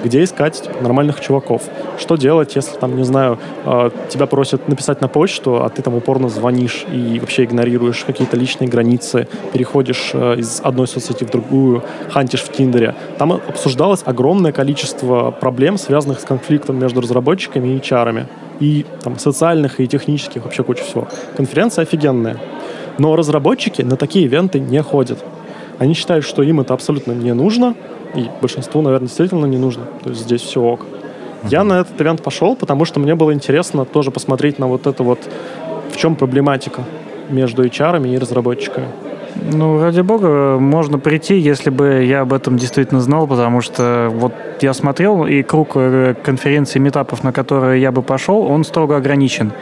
[0.04, 1.62] где искать типа, нормальных чуваков.
[1.98, 5.94] Что делать, если, там, не знаю, э, тебя просят написать на почту, а ты там
[5.94, 11.82] упорно звонишь и вообще игнорируешь какие-то личные границы, переходишь э, из одной соцсети в другую,
[12.10, 12.94] хантишь в Тиндере.
[13.18, 18.26] Там обсуждалось огромное количество проблем, связанных с конфликтом между разработчиками и HR.
[18.60, 21.08] И там социальных, и технических, вообще куча всего.
[21.36, 22.38] Конференция офигенная.
[22.98, 25.22] Но разработчики на такие ивенты не ходят.
[25.78, 27.74] Они считают, что им это абсолютно не нужно,
[28.14, 29.84] и большинству, наверное, действительно не нужно.
[30.02, 30.86] То есть здесь все ок.
[31.44, 35.02] Я на этот ивент пошел, потому что мне было интересно тоже посмотреть на вот это
[35.02, 35.18] вот,
[35.92, 36.84] в чем проблематика
[37.28, 38.88] между HR и разработчиками.
[39.42, 44.32] Ну, ради бога, можно прийти, если бы я об этом действительно знал, потому что вот
[44.60, 49.52] я смотрел, и круг э, конференций, метапов, на которые я бы пошел, он строго ограничен.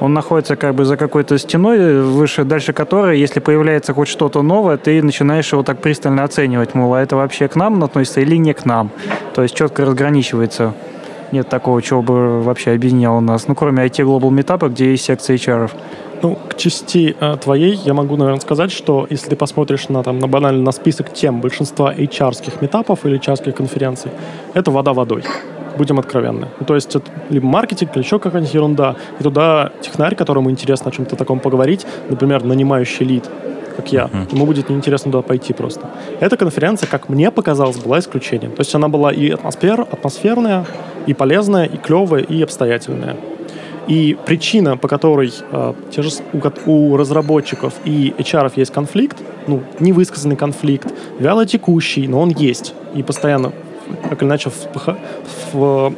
[0.00, 4.76] Он находится как бы за какой-то стеной, выше, дальше которой, если появляется хоть что-то новое,
[4.76, 8.52] ты начинаешь его так пристально оценивать, мол, а это вообще к нам относится или не
[8.52, 8.90] к нам.
[9.34, 10.74] То есть четко разграничивается.
[11.32, 13.48] Нет такого, чего бы вообще объединяло нас.
[13.48, 15.70] Ну, кроме IT Global Meetup, где есть секция HR.
[16.22, 20.18] Ну, к части э, твоей я могу, наверное, сказать, что если ты посмотришь на, там,
[20.18, 24.12] на банально на список тем большинства HR-ских метапов или HR-ских конференций,
[24.54, 25.24] это вода водой.
[25.78, 26.48] Будем откровенны.
[26.60, 28.96] Ну, то есть это либо маркетинг, или еще какая-нибудь ерунда.
[29.18, 33.24] И туда технарь, которому интересно о чем-то таком поговорить, например, нанимающий лид,
[33.76, 34.34] как я, uh-huh.
[34.34, 35.86] ему будет неинтересно туда пойти просто.
[36.20, 38.52] Эта конференция, как мне показалось, была исключением.
[38.52, 40.66] То есть она была и атмосфер, атмосферная,
[41.06, 43.16] и полезная, и клевая, и обстоятельная.
[43.88, 49.62] И причина, по которой э, те же, у, у разработчиков и HR есть конфликт, ну,
[49.80, 52.74] невысказанный конфликт, вяло текущий, но он есть.
[52.94, 53.52] И постоянно
[54.08, 54.50] так или иначе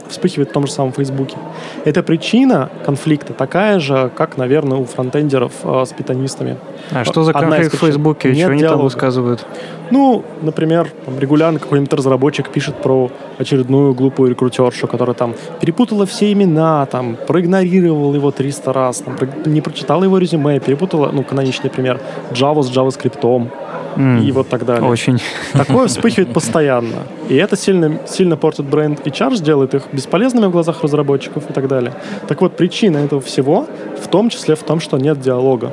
[0.09, 1.37] вспыхивает в том же самом Фейсбуке.
[1.85, 6.57] Эта причина конфликта такая же, как, наверное, у фронтендеров э, с питанистами.
[6.91, 8.35] А что за конфликт в Фейсбуке?
[8.35, 8.77] Что они диалога.
[8.77, 9.47] там высказывают?
[9.91, 16.33] Ну, например, там, регулярно какой-нибудь разработчик пишет про очередную глупую рекрутершу, которая там перепутала все
[16.33, 22.01] имена, там, проигнорировал его 300 раз, там, не прочитала его резюме, перепутала, ну, каноничный пример,
[22.33, 23.51] Java с JavaScript,
[23.97, 24.89] mm, и вот так далее.
[24.89, 25.21] Очень.
[25.53, 27.05] Такое вспыхивает постоянно.
[27.29, 31.53] И это сильно, сильно портит бренд и charge, делает их бесполезными в глазах разработчиков и
[31.53, 31.95] так далее.
[32.29, 33.67] Так вот, причина этого всего
[34.03, 35.73] в том числе в том, что нет диалога.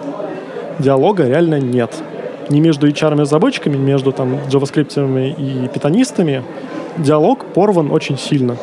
[0.80, 1.96] Диалога реально нет.
[2.50, 6.44] Не между HR-разработчиками, между там JavaScript и питанистами.
[6.98, 8.58] Диалог порван очень сильно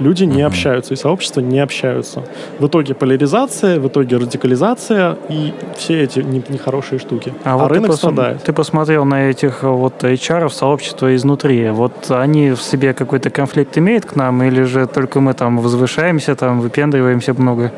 [0.00, 2.22] люди не общаются, и сообщества не общаются.
[2.58, 7.32] В итоге поляризация, в итоге радикализация и все эти нехорошие штуки.
[7.44, 8.42] А, а вот рынок ты страдает.
[8.42, 11.70] Ты посмотрел на этих вот HR сообщества изнутри.
[11.70, 16.34] Вот они в себе какой-то конфликт имеют к нам, или же только мы там возвышаемся,
[16.34, 17.72] там выпендриваемся много?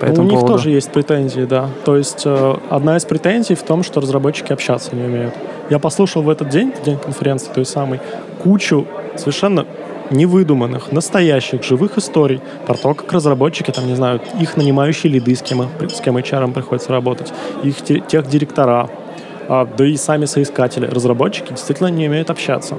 [0.00, 0.54] По ну, у них поводу.
[0.54, 1.68] тоже есть претензии, да.
[1.84, 5.32] То есть э, одна из претензий в том, что разработчики общаться не умеют.
[5.70, 8.00] Я послушал в этот день, в день конференции той самой,
[8.42, 8.84] кучу
[9.16, 9.64] совершенно
[10.10, 15.42] невыдуманных, настоящих, живых историй про то, как разработчики, там, не знаю, их нанимающие лиды, с
[15.42, 18.90] кем, с кем HR приходится работать, их те, тех директора,
[19.48, 22.76] а, да и сами соискатели, разработчики действительно не умеют общаться.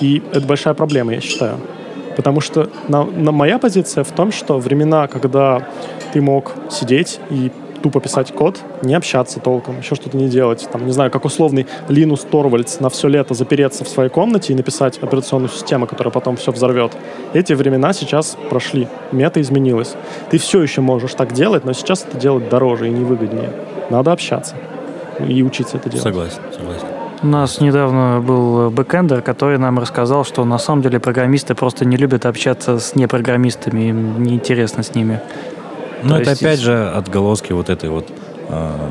[0.00, 1.58] И это большая проблема, я считаю.
[2.16, 5.66] Потому что на, на моя позиция в том, что времена, когда
[6.12, 7.50] ты мог сидеть и
[7.82, 10.68] тупо писать код, не общаться толком, еще что-то не делать.
[10.72, 14.56] Там, не знаю, как условный Линус Торвальдс на все лето запереться в своей комнате и
[14.56, 16.92] написать операционную систему, которая потом все взорвет.
[17.34, 18.88] Эти времена сейчас прошли.
[19.10, 19.94] Мета изменилась.
[20.30, 23.50] Ты все еще можешь так делать, но сейчас это делать дороже и невыгоднее.
[23.90, 24.54] Надо общаться
[25.18, 26.02] и учиться это делать.
[26.02, 26.86] Согласен, согласен.
[27.22, 31.96] У нас недавно был бэкэндер, который нам рассказал, что на самом деле программисты просто не
[31.96, 35.20] любят общаться с непрограммистами, им неинтересно с ними.
[36.02, 36.42] Ну, это есть...
[36.42, 38.10] опять же отголоски вот этой вот,
[38.48, 38.90] э,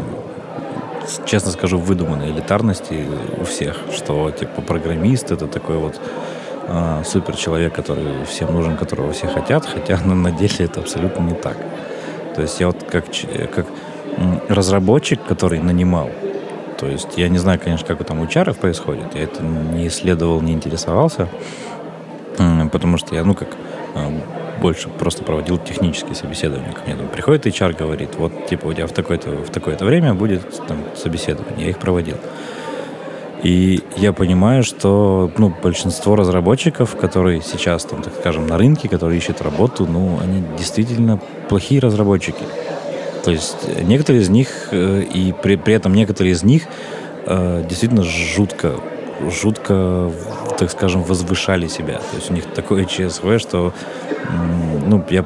[1.25, 3.05] честно скажу, выдуманной элитарности
[3.39, 5.99] у всех, что типа программист это такой вот
[6.67, 11.21] э, супер человек, который всем нужен, которого все хотят, хотя на, на деле это абсолютно
[11.21, 11.57] не так.
[12.35, 13.05] То есть я вот как,
[13.53, 13.65] как
[14.47, 16.09] разработчик, который нанимал,
[16.79, 20.41] то есть я не знаю, конечно, как там у чаров происходит, я это не исследовал,
[20.41, 21.27] не интересовался,
[22.71, 23.49] потому что я, ну, как
[24.61, 26.71] больше просто проводил технические собеседования.
[26.71, 30.13] Ко мне там приходит HR, говорит, вот, типа, у тебя в такое-то, в такое-то время
[30.13, 31.65] будет там собеседование.
[31.65, 32.17] Я их проводил.
[33.43, 39.17] И я понимаю, что ну, большинство разработчиков, которые сейчас, там, так скажем, на рынке, которые
[39.17, 41.19] ищут работу, ну, они действительно
[41.49, 42.43] плохие разработчики.
[43.23, 46.63] То есть некоторые из них, э, и при, при этом некоторые из них
[47.25, 48.75] э, действительно жутко,
[49.29, 50.11] жутко,
[50.61, 51.95] так скажем, возвышали себя.
[51.95, 53.73] То есть у них такое ЧСВ, что
[54.85, 55.25] ну, я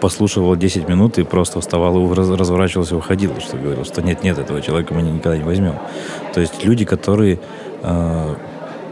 [0.00, 4.62] послушал его 10 минут и просто вставал, разворачивался и уходил, что говорил, что нет-нет, этого
[4.62, 5.74] человека мы никогда не возьмем.
[6.32, 7.40] То есть люди, которые
[7.82, 8.34] э,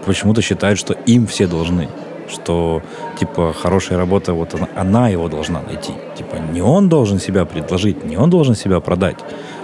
[0.04, 1.88] почему-то считают, что им все должны,
[2.28, 2.82] что,
[3.20, 5.92] типа, хорошая работа, вот она, она его должна найти.
[6.16, 9.18] Типа, не он должен себя предложить, не он должен себя продать.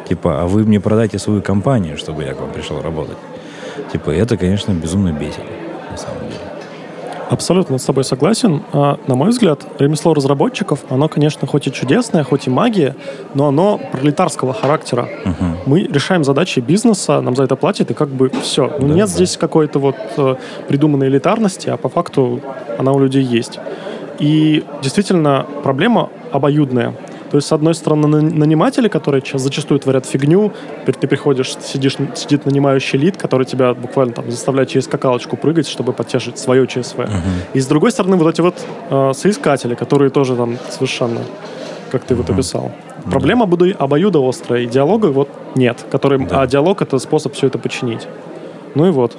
[0.09, 3.19] Типа, а вы мне продайте свою компанию, чтобы я к вам пришел работать.
[3.91, 5.62] Типа, это, конечно, безумно бесит,
[5.93, 6.41] на самом деле.
[7.33, 8.63] Абсолютно с тобой согласен.
[8.73, 12.95] А, на мой взгляд, ремесло разработчиков, оно, конечно, хоть и чудесное, хоть и магия,
[13.33, 15.09] но оно пролетарского характера.
[15.25, 15.45] Угу.
[15.65, 18.71] Мы решаем задачи бизнеса, нам за это платят, и как бы все.
[18.79, 19.15] Ну, да, нет да.
[19.15, 20.35] здесь какой-то вот э,
[20.69, 22.41] придуманной элитарности, а по факту
[22.79, 23.59] она у людей есть.
[24.19, 26.95] И действительно, проблема обоюдная.
[27.33, 30.53] То есть, с одной стороны, наниматели, которые зачастую творят фигню,
[30.85, 35.95] ты приходишь, сидишь, сидит нанимающий лид, который тебя буквально там заставляет через скакалочку прыгать, чтобы
[35.95, 36.99] подтешить свое ЧСВ.
[36.99, 37.21] Uh-huh.
[37.55, 38.57] И с другой стороны, вот эти вот
[38.91, 41.21] э, соискатели, которые тоже там совершенно,
[41.91, 42.19] как ты uh-huh.
[42.19, 42.71] вот описал.
[43.11, 43.45] Проблема
[43.79, 46.43] обоюдоострая, и диалога вот нет, который, да.
[46.43, 48.07] а диалог— это способ все это починить.
[48.75, 49.17] Ну и вот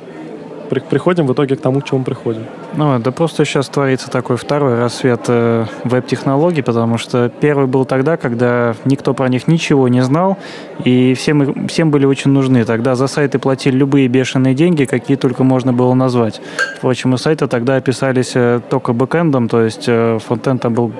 [0.74, 2.46] при, приходим в итоге к тому, к чему приходим.
[2.76, 8.18] Ну, да просто сейчас творится такой второй рассвет э, веб-технологий, потому что первый был тогда,
[8.18, 10.38] когда никто про них ничего не знал,
[10.84, 12.66] и всем, всем были очень нужны.
[12.66, 16.42] Тогда за сайты платили любые бешеные деньги, какие только можно было назвать.
[16.78, 20.92] Впрочем, и сайты тогда описались э, только бэкэндом, то есть э, фронтенд был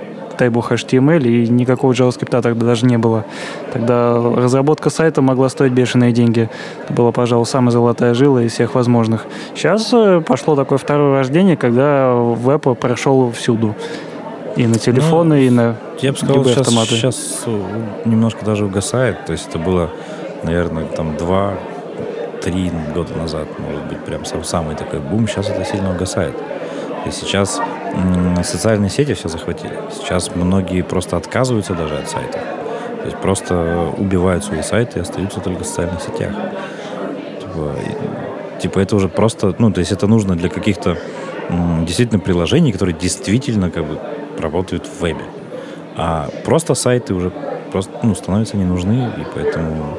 [0.44, 3.24] дай бог HTML, и никакого JavaScript тогда даже не было.
[3.72, 6.50] Тогда разработка сайта могла стоить бешеные деньги.
[6.84, 9.26] Это была, пожалуй, самая золотая жила из всех возможных.
[9.56, 13.74] Сейчас э, пошло такое второе рождение, когда веб прошел всюду.
[14.58, 17.62] И на телефоны, ну, и на Я бы сказал, сейчас, сейчас э,
[18.04, 19.26] немножко даже угасает.
[19.26, 19.92] То есть это было,
[20.44, 21.54] наверное, там два
[22.42, 25.26] три года назад, может быть, прям самый такой бум.
[25.26, 26.36] Сейчас это сильно угасает.
[27.06, 27.62] И сейчас
[28.44, 29.78] социальные сети все захватили.
[29.92, 32.42] Сейчас многие просто отказываются даже от сайтов.
[33.00, 36.34] То есть просто убивают свои сайты и остаются только в социальных сетях.
[37.42, 37.76] Типа,
[38.62, 40.98] типа это уже просто, ну, то есть это нужно для каких-то
[41.82, 44.00] действительно приложений, которые действительно как бы
[44.40, 45.26] работают в вебе.
[45.98, 47.32] А просто сайты уже
[47.72, 49.98] просто ну, становятся не нужны, и поэтому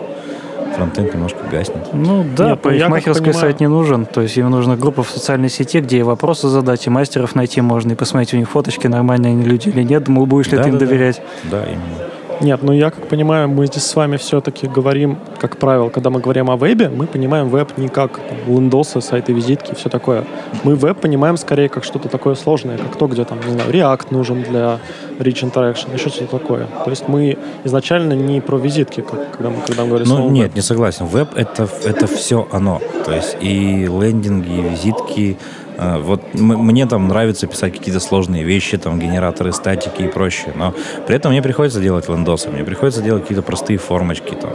[0.77, 1.93] фронтенд немножко гаснет.
[1.93, 3.41] Ну да, Нет, парикмахерский понимаю...
[3.41, 4.07] сайт не нужен.
[4.07, 7.61] То есть им нужна группа в социальной сети, где и вопросы задать, и мастеров найти
[7.61, 10.65] можно, и посмотреть у них фоточки, нормальные они люди или нет, думаю, будешь ли да,
[10.65, 11.23] ты им да, доверять.
[11.45, 12.11] Да, да именно.
[12.40, 16.20] Нет, ну я как понимаю, мы здесь с вами все-таки говорим, как правило, когда мы
[16.20, 20.25] говорим о вебе, мы понимаем веб не как там, лендосы, сайты, визитки все такое.
[20.64, 24.07] Мы веб понимаем скорее как что-то такое сложное, как то, где там, не знаю, React
[24.11, 24.79] нужен для
[25.18, 26.66] Rich Interaction, еще что-то такое.
[26.85, 30.49] То есть мы изначально не про визитки, как, когда мы, когда мы говорим Ну нет,
[30.49, 30.57] веб.
[30.57, 31.07] не согласен.
[31.07, 32.81] Веб это, это все оно.
[33.05, 35.38] То есть и лендинги, и визитки,
[35.77, 40.75] вот мне там нравится писать какие-то сложные вещи, там генераторы статики и прочее, но
[41.07, 44.53] при этом мне приходится делать лендосы, мне приходится делать какие-то простые формочки, там,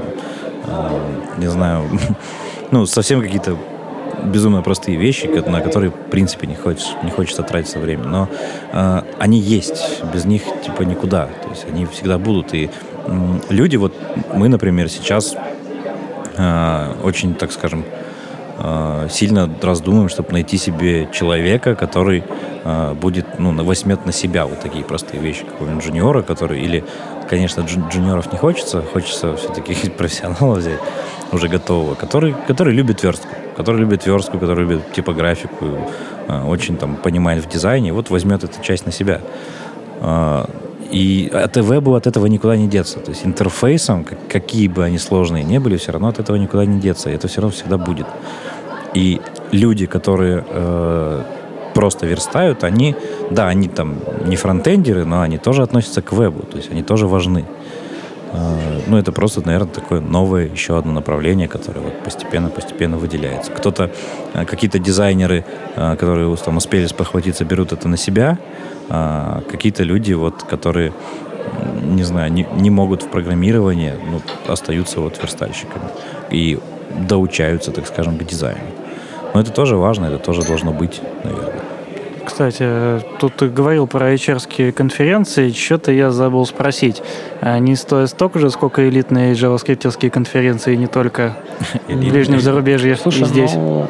[0.66, 1.00] э,
[1.38, 1.90] не знаю,
[2.72, 3.58] ну, совсем какие-то
[4.24, 8.06] безумно простые вещи, на которые, в принципе, не хочется, не хочется тратиться время.
[8.06, 8.30] Но
[8.72, 11.28] э, они есть, без них, типа, никуда.
[11.44, 12.54] То есть они всегда будут.
[12.54, 12.70] И
[13.06, 13.94] э, люди, вот
[14.34, 15.36] мы, например, сейчас
[16.38, 17.84] э, очень, так скажем,
[19.10, 22.24] сильно раздумываем, чтобы найти себе человека, который
[22.64, 26.84] э, будет, ну, возьмет на себя вот такие простые вещи, какого-нибудь джуниора, который, или,
[27.30, 30.80] конечно, джуниоров не хочется, хочется все-таки профессионала взять,
[31.32, 35.88] уже готового, который, который любит верстку, который любит верстку, который любит типографику,
[36.28, 39.22] э, очень там понимает в дизайне, вот возьмет эту часть на себя.
[40.92, 43.00] И от вебу от этого никуда не деться.
[43.00, 46.80] То есть интерфейсом, какие бы они сложные не были, все равно от этого никуда не
[46.80, 47.10] деться.
[47.10, 48.08] Это все равно всегда будет.
[48.96, 49.22] И
[49.52, 51.24] люди, которые э,
[51.74, 52.96] просто верстают, они,
[53.30, 57.08] да, они там не фронтендеры, но они тоже относятся к вебу, то есть они тоже
[57.08, 57.46] важны.
[58.32, 63.52] Э, ну, это просто, наверное, такое новое еще одно направление, которое вот постепенно-постепенно выделяется.
[63.52, 63.92] Кто-то,
[64.34, 68.38] э, какие-то дизайнеры, э, которые там успели спохватиться, берут это на себя,
[68.90, 70.94] э, какие-то люди, вот, которые
[71.82, 75.86] не знаю, не, не могут в программировании, ну, остаются вот верстальщиками.
[76.30, 76.60] И
[77.08, 78.62] доучаются, так скажем, к дизайну.
[79.34, 81.69] Но это тоже важно, это тоже должно быть, наверное.
[82.40, 87.04] Кстати, тут ты говорил про hr конференции, что-то я забыл спросить.
[87.42, 91.36] Они стоят столько же, сколько элитные джаваскриптовские конференции, не только
[91.90, 93.54] в ближнем зарубежье Слушай, и здесь?
[93.56, 93.90] Ну,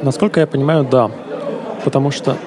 [0.00, 1.10] насколько я понимаю, да.
[1.84, 2.38] Потому что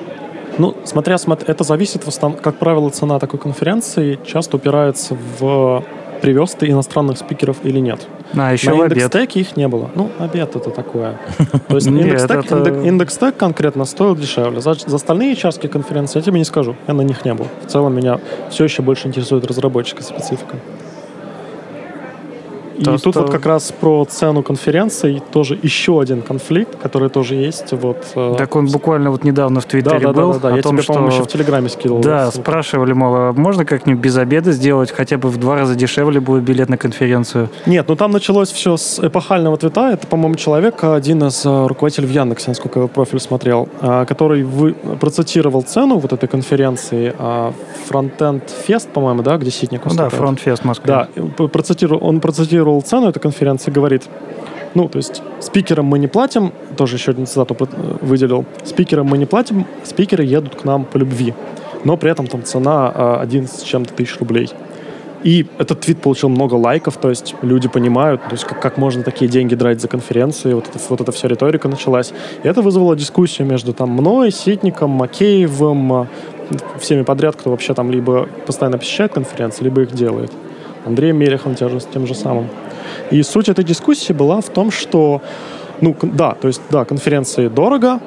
[0.58, 5.84] ну, смотря, смотря, это зависит, в основном, как правило, цена такой конференции часто упирается в
[6.22, 8.08] привез ты иностранных спикеров или нет.
[8.34, 9.90] А, еще На индекс их не было.
[9.96, 11.20] Ну, обед это такое.
[11.68, 14.62] То есть индекс тег конкретно стоил дешевле.
[14.62, 16.76] За, за остальные чарские конференции я тебе не скажу.
[16.88, 17.48] Я на них не был.
[17.66, 20.56] В целом меня все еще больше интересует разработчика специфика.
[22.82, 23.22] И то, тут что...
[23.22, 27.72] вот как раз про цену конференций тоже еще один конфликт, который тоже есть.
[27.72, 30.34] Вот, э, так он буквально вот недавно в Твиттере да, да, был.
[30.34, 30.56] Да, да, да.
[30.56, 32.02] Я том, тебе, по-моему, еще в Телеграме скидывал.
[32.02, 32.44] Да, ссылку.
[32.44, 36.44] спрашивали, мол, а можно как-нибудь без обеда сделать, хотя бы в два раза дешевле будет
[36.44, 37.50] билет на конференцию?
[37.66, 39.92] Нет, ну там началось все с эпохального твита.
[39.92, 44.06] Это, по-моему, человек, один из э, руководителей в Яндексе, насколько я его профиль смотрел, э,
[44.08, 47.14] который вы, процитировал цену вот этой конференции
[47.90, 51.08] Frontend Fest, по-моему, да, где Ситник Да, Front Fest Москва.
[51.16, 54.04] Да, процитировал, он процитировал цену этой конференции конференции говорит,
[54.76, 57.58] ну, то есть спикерам мы не платим, тоже еще один цитату
[58.02, 61.34] выделил, спикерам мы не платим, спикеры едут к нам по любви,
[61.84, 64.50] но при этом там цена 11 с чем-то тысяч рублей.
[65.26, 69.04] И этот твит получил много лайков, то есть люди понимают, то есть как, как можно
[69.04, 72.12] такие деньги драть за конференцию, вот, это, вот эта вся риторика началась.
[72.44, 76.08] И это вызвало дискуссию между там мной, Ситником, Макеевым,
[76.80, 80.32] всеми подряд, кто вообще там либо постоянно посещает конференции, либо их делает.
[80.86, 82.48] Андреем Мелехом тем же, тем же самым.
[83.12, 85.22] И суть этой дискуссии была в том, что,
[85.82, 88.00] ну, да, то есть, да, конференции дорого,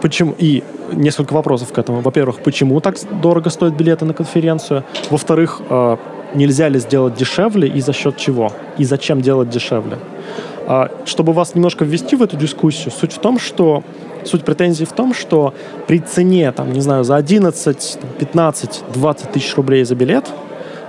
[0.00, 0.62] почему, и
[0.92, 2.00] несколько вопросов к этому.
[2.00, 4.84] Во-первых, почему так дорого стоят билеты на конференцию?
[5.10, 5.96] Во-вторых, э,
[6.34, 8.52] нельзя ли сделать дешевле и за счет чего?
[8.78, 9.98] И зачем делать дешевле?
[10.66, 13.82] А, чтобы вас немножко ввести в эту дискуссию, суть в том, что
[14.24, 15.54] суть претензий в том, что
[15.86, 20.26] при цене, там, не знаю, за 11, 15, 20 тысяч рублей за билет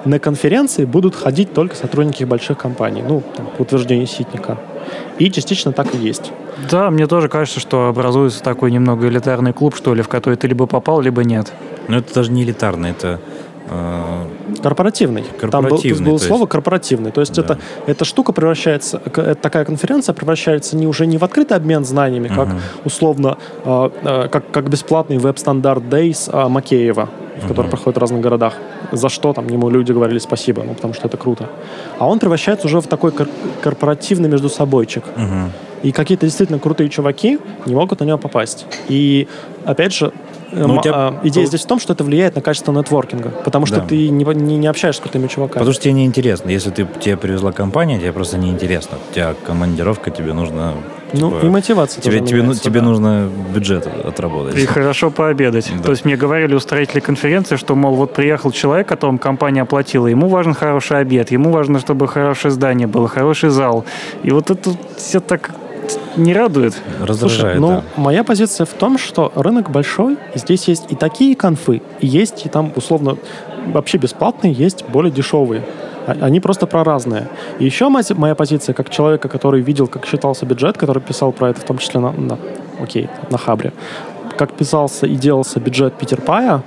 [0.06, 4.58] на конференции будут ходить только сотрудники больших компаний, ну, там, по утверждению Ситника.
[5.18, 6.32] И частично так и есть.
[6.70, 10.47] Да, мне тоже кажется, что образуется такой немного элитарный клуб, что ли, в который ты
[10.47, 11.51] либо попал, либо нет.
[11.88, 13.20] Но это даже не элитарный, это
[14.62, 15.24] Корпоративный.
[15.40, 15.96] корпоративный.
[15.96, 16.52] Там было, было слово есть...
[16.52, 17.12] корпоративный.
[17.12, 17.42] То есть да.
[17.42, 22.48] это, эта штука превращается, такая конференция превращается не уже не в открытый обмен знаниями, как
[22.48, 22.60] uh-huh.
[22.86, 27.48] условно, э, э, как, как бесплатный веб-стандарт Days э, Макеева, uh-huh.
[27.48, 28.54] который проходит в разных городах.
[28.92, 31.50] За что там ему люди говорили спасибо, ну потому что это круто.
[32.00, 33.30] А он превращается уже в такой кор-
[33.62, 35.04] корпоративный между собойчик.
[35.16, 35.50] Uh-huh.
[35.84, 38.66] И какие-то действительно крутые чуваки не могут на него попасть.
[38.88, 39.28] И
[39.66, 40.14] опять же,
[40.56, 40.93] ну, тебя...
[40.95, 43.88] А, идея здесь в том, что это влияет на качество нетворкинга, потому что да.
[43.88, 45.60] ты не, не, не общаешься с крутыми чуваками.
[45.60, 46.49] Потому что тебе неинтересно.
[46.49, 48.97] Если ты, тебе привезла компания, тебе просто неинтересно.
[49.10, 50.74] У тебя командировка, тебе нужно
[51.14, 52.86] ну, типа, и мотивация тебе, тебе, ну, тебе да.
[52.86, 54.58] нужно бюджет отработать.
[54.58, 55.72] И хорошо пообедать.
[55.78, 55.84] Да.
[55.84, 60.28] То есть мне говорили устроители конференции, что, мол, вот приехал человек, которому компания оплатила, ему
[60.28, 63.86] важен хороший обед, ему важно, чтобы хорошее здание было, хороший зал.
[64.24, 65.51] И вот это все так
[66.16, 66.76] не радует.
[67.02, 67.84] Раздражает, Слушай, ну, да.
[67.98, 72.46] моя позиция в том, что рынок большой, и здесь есть и такие конфы, и есть
[72.46, 73.18] и там, условно,
[73.68, 75.64] вообще бесплатные, есть более дешевые.
[76.06, 77.28] А, они просто про разные.
[77.60, 81.62] И еще моя позиция, как человека, который видел, как считался бюджет, который писал про это,
[81.62, 82.38] в том числе на, на
[82.82, 83.74] окей, на Хабре,
[84.38, 86.64] как писался и делался бюджет Питер Пая,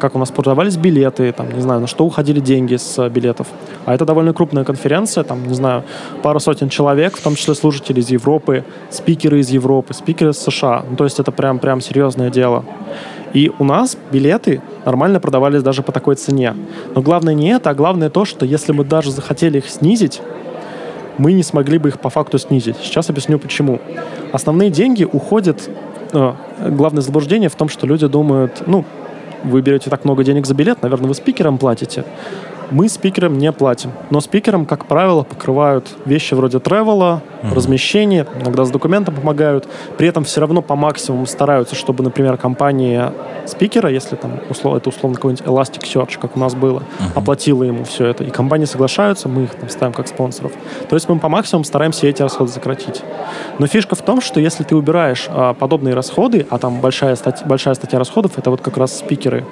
[0.00, 3.46] как у нас продавались билеты, там, не знаю, на что уходили деньги с э, билетов.
[3.84, 5.84] А это довольно крупная конференция, там, не знаю,
[6.22, 10.84] пару сотен человек, в том числе служители из Европы, спикеры из Европы, спикеры из США.
[10.90, 12.64] Ну, то есть это прям, прям серьезное дело.
[13.32, 16.56] И у нас билеты нормально продавались даже по такой цене.
[16.94, 20.20] Но главное не это, а главное то, что если мы даже захотели их снизить,
[21.18, 22.76] мы не смогли бы их по факту снизить.
[22.82, 23.78] Сейчас объясню почему.
[24.32, 25.68] Основные деньги уходят...
[26.12, 26.32] Э,
[26.68, 28.84] главное заблуждение в том, что люди думают, ну,
[29.44, 32.04] вы берете так много денег за билет, наверное, вы спикерам платите.
[32.70, 33.90] Мы спикерам не платим.
[34.10, 37.54] Но спикерам, как правило, покрывают вещи вроде тревела, uh-huh.
[37.54, 39.68] размещения, иногда с документом помогают.
[39.98, 43.12] При этом все равно по максимуму стараются, чтобы, например, компания
[43.46, 47.16] спикера, если там услов, это условно какой-нибудь Elasticsearch, как у нас было, uh-huh.
[47.16, 50.52] оплатила ему все это, и компании соглашаются, мы их там ставим как спонсоров.
[50.88, 53.02] То есть мы по максимуму стараемся эти расходы сократить.
[53.58, 57.44] Но фишка в том, что если ты убираешь а, подобные расходы, а там большая, стать,
[57.44, 59.44] большая статья расходов, это вот как раз спикеры,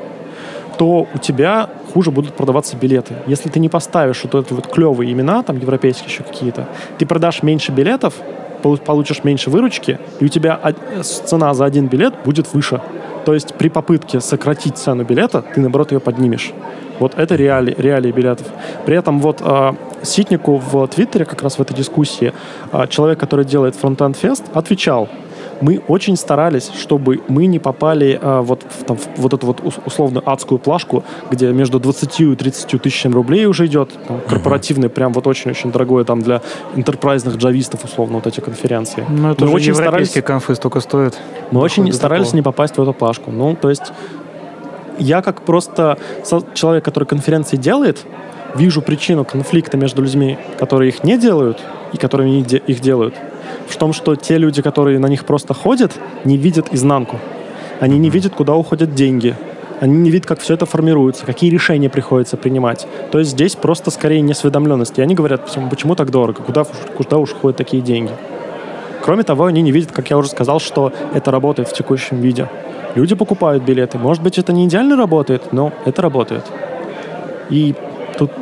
[0.78, 3.14] то у тебя хуже будут продаваться билеты.
[3.26, 6.68] Если ты не поставишь вот эти вот клевые имена, там европейские еще какие-то,
[6.98, 8.14] ты продашь меньше билетов,
[8.62, 10.60] получишь меньше выручки, и у тебя
[11.02, 12.80] цена за один билет будет выше.
[13.24, 16.52] То есть при попытке сократить цену билета, ты, наоборот, ее поднимешь.
[16.98, 18.46] Вот это реалии, реалии билетов.
[18.86, 19.72] При этом вот э,
[20.02, 22.32] Ситнику в Твиттере, как раз в этой дискуссии,
[22.72, 25.08] э, человек, который делает Frontend Fest, отвечал,
[25.60, 29.60] мы очень старались, чтобы мы не попали а, вот в, там, в вот эту вот
[29.84, 35.12] условно адскую плашку, где между 20 и 30 тысячами рублей уже идет, там, корпоративный, прям
[35.12, 36.42] вот очень-очень дорогое там для
[36.74, 39.04] интерпрайзных джавистов, условно, вот эти конференции.
[39.08, 41.18] Ну, это мы очень европейские старались, конфы столько стоят.
[41.50, 42.36] Мы очень старались такого.
[42.36, 43.30] не попасть в эту плашку.
[43.30, 43.92] Ну, то есть
[44.98, 45.98] я как просто
[46.54, 48.04] человек, который конференции делает,
[48.58, 51.58] вижу причину конфликта между людьми, которые их не делают,
[51.92, 53.14] и которые их делают
[53.68, 55.92] в том, что те люди, которые на них просто ходят,
[56.24, 57.18] не видят изнанку.
[57.80, 59.36] Они не видят, куда уходят деньги.
[59.80, 62.86] Они не видят, как все это формируется, какие решения приходится принимать.
[63.12, 64.98] То есть здесь просто скорее несведомленность.
[64.98, 66.64] И они говорят, почему, почему так дорого, куда,
[66.96, 68.10] куда уж ходят такие деньги.
[69.02, 72.48] Кроме того, они не видят, как я уже сказал, что это работает в текущем виде.
[72.96, 73.98] Люди покупают билеты.
[73.98, 76.44] Может быть, это не идеально работает, но это работает.
[77.50, 77.74] И
[78.18, 78.32] тут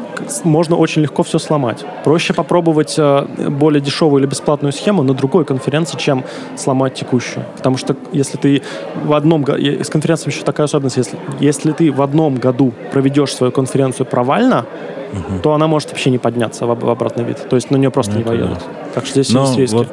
[0.45, 1.85] можно очень легко все сломать.
[2.05, 6.25] Проще попробовать э, более дешевую или бесплатную схему на другой конференции, чем
[6.57, 7.45] сломать текущую.
[7.57, 8.63] Потому что если ты
[9.05, 9.45] в одном...
[9.47, 10.97] С конференцией еще такая особенность.
[10.97, 14.67] Если, если ты в одном году проведешь свою конференцию провально,
[15.13, 15.41] угу.
[15.43, 17.49] то она может вообще не подняться в, в обратный вид.
[17.49, 18.59] То есть на нее просто ну, не поедут.
[18.59, 18.91] Да.
[18.95, 19.75] Так что здесь Но есть риски.
[19.75, 19.89] Вот,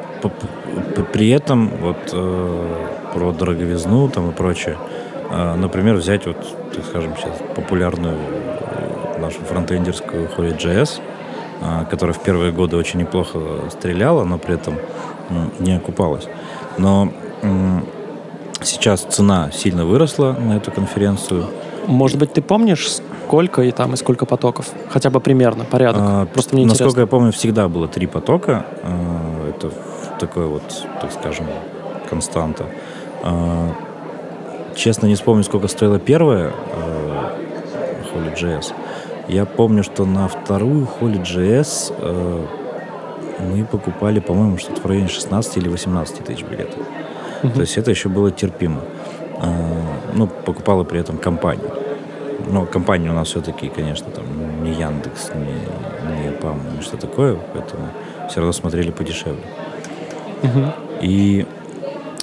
[1.12, 2.66] при этом вот э,
[3.14, 4.76] про дороговизну там и прочее,
[5.30, 6.36] э, например, взять вот,
[6.74, 8.16] так скажем, сейчас популярную
[9.24, 11.00] нашу фронтендерскую Holy.js,
[11.90, 13.38] которая в первые годы очень неплохо
[13.70, 14.78] стреляла, но при этом
[15.58, 16.26] не окупалась.
[16.78, 17.08] Но
[18.62, 21.46] сейчас цена сильно выросла на эту конференцию.
[21.86, 24.68] Может быть, ты помнишь, сколько и там и сколько потоков?
[24.90, 26.02] Хотя бы примерно, порядок.
[26.02, 27.00] А, Просто мне Насколько интересно.
[27.00, 28.64] я помню, всегда было три потока.
[28.82, 29.70] А, это
[30.18, 30.62] такой вот,
[31.00, 31.46] так скажем,
[32.08, 32.64] константа.
[33.22, 33.72] А,
[34.74, 37.36] честно, не вспомню, сколько стоила первая а,
[38.14, 38.72] Holy.js.
[39.28, 42.46] Я помню, что на вторую Holy.js а,
[43.40, 46.78] мы покупали, по-моему, что-то в районе 16 или 18 тысяч билетов.
[47.42, 47.52] Uh-huh.
[47.52, 48.82] То есть это еще было терпимо.
[49.38, 49.52] А,
[50.12, 51.70] ну, покупала при этом компания.
[52.50, 54.24] Но компания у нас все-таки, конечно, там
[54.62, 57.88] не Яндекс, не, не ПАМ, не что такое, поэтому
[58.28, 59.42] все равно смотрели подешевле.
[60.42, 60.72] Uh-huh.
[61.00, 61.46] И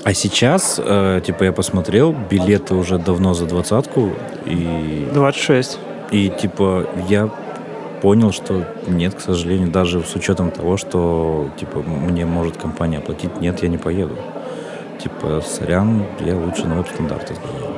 [0.03, 4.09] а сейчас, э, типа, я посмотрел, билеты уже давно за двадцатку
[4.45, 5.07] и...
[5.13, 5.77] 26.
[6.11, 7.29] И, типа, я
[8.01, 13.39] понял, что нет, к сожалению, даже с учетом того, что, типа, мне может компания оплатить,
[13.41, 14.15] нет, я не поеду
[15.01, 17.75] типа, сорян, я лучше на веб-стандарты сделаю.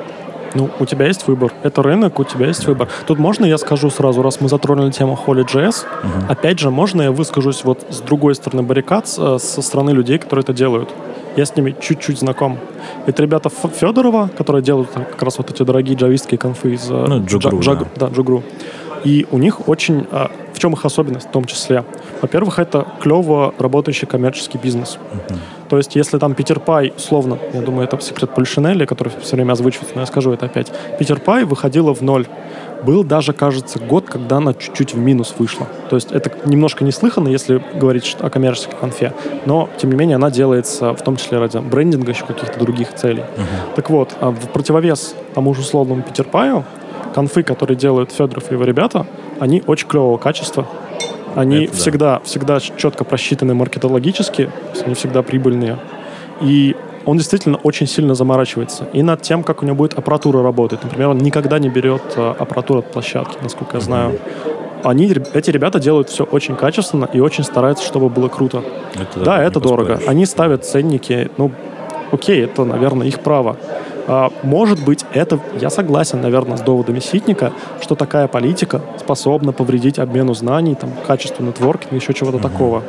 [0.56, 1.52] Ну, у тебя есть выбор.
[1.64, 2.88] Это рынок, у тебя есть выбор.
[3.08, 6.26] Тут можно я скажу сразу, раз мы затронули тему Holy.js, угу.
[6.30, 10.54] опять же, можно я выскажусь вот с другой стороны баррикад, со стороны людей, которые это
[10.54, 10.90] делают.
[11.36, 12.60] Я с ними чуть-чуть знаком.
[13.08, 16.90] Это ребята Федорова, которые делают как раз вот эти дорогие джавистские конфы из...
[16.90, 17.88] Э, ну, Джугру, Джа, да.
[17.96, 18.44] да, Джугру.
[19.04, 20.06] И у них очень...
[20.12, 21.84] А, в чем их особенность в том числе?
[22.22, 24.98] Во-первых, это клево работающий коммерческий бизнес.
[25.12, 25.36] Uh-huh.
[25.70, 29.54] То есть, если там Питер Пай, условно, я думаю, это секрет Польшинелли, который все время
[29.54, 30.72] озвучивается, но я скажу это опять.
[31.00, 32.28] Питер Пай выходила в ноль.
[32.86, 35.68] Был даже, кажется, год, когда она чуть-чуть в минус вышла.
[35.90, 39.14] То есть это немножко неслыханно, если говорить о коммерческой конфе.
[39.46, 43.22] Но, тем не менее, она делается в том числе ради брендинга, еще каких-то других целей.
[43.22, 43.76] Uh-huh.
[43.76, 46.66] Так вот, а в противовес тому же условному Питер Паю,
[47.14, 49.06] конфы, которые делают Федоров и его ребята,
[49.40, 50.68] они очень клевого качества.
[51.36, 52.22] Они Это всегда, да.
[52.24, 54.52] всегда четко просчитаны маркетологически,
[54.86, 55.80] они всегда прибыльные.
[56.42, 56.76] И
[57.06, 58.88] он действительно очень сильно заморачивается.
[58.94, 60.84] И над тем, как у него будет аппаратура работать.
[60.84, 64.20] Например, он никогда не берет э, аппаратуру от площадки, насколько я знаю.
[64.84, 68.64] Они, эти ребята делают все очень качественно и очень стараются, чтобы было круто.
[68.96, 70.00] Это, да, да это дорого.
[70.08, 71.52] Они ставят ценники, ну,
[72.12, 73.58] окей, это, наверное, их право.
[74.08, 80.00] А, может быть, это, я согласен, наверное, с доводами Ситника, что такая политика способна повредить
[80.00, 82.42] обмену знаний, там, качеству нетворкинга, еще чего-то mm-hmm.
[82.42, 82.84] такого.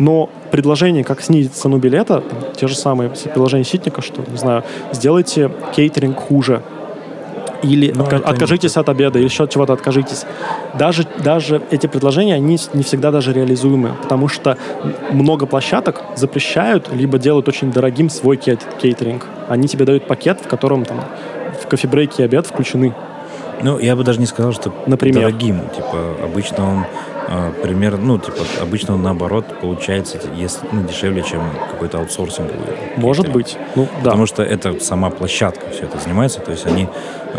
[0.00, 4.64] Но предложение, как снизить цену билета, там, те же самые предложения Ситника, что, не знаю,
[4.92, 6.62] сделайте кейтеринг хуже,
[7.62, 10.24] или ну, отка- откажитесь от обеда, или еще от чего-то откажитесь.
[10.78, 14.56] Даже, даже эти предложения, они не всегда даже реализуемы, потому что
[15.10, 19.26] много площадок запрещают, либо делают очень дорогим свой кейтеринг.
[19.48, 21.04] Они тебе дают пакет, в котором там
[21.62, 22.94] в кофебрейке и обед включены.
[23.62, 25.20] Ну, я бы даже не сказал, что Например?
[25.24, 25.60] дорогим.
[25.76, 26.84] Типа, обычно он
[27.32, 32.50] а, примерно, ну, типа, обычно наоборот получается если, ну, дешевле, чем какой-то аутсорсинг.
[32.96, 33.56] Может быть.
[33.76, 34.10] Ну, да.
[34.10, 36.88] Потому что это сама площадка все это занимается, то есть они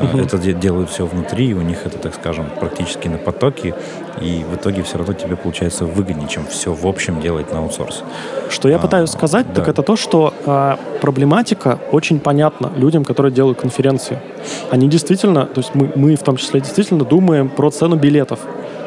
[0.02, 0.18] угу.
[0.18, 3.76] это делают все внутри, у них это, так скажем, практически на потоке,
[4.22, 8.04] и в итоге все равно тебе получается выгоднее, чем все в общем делать на аутсорс.
[8.50, 9.56] Что я а, пытаюсь сказать, да.
[9.56, 14.20] так это то, что а, проблематика очень понятна людям, которые делают конференции.
[14.70, 18.40] Они действительно, то есть мы, мы в том числе действительно думаем про цену билетов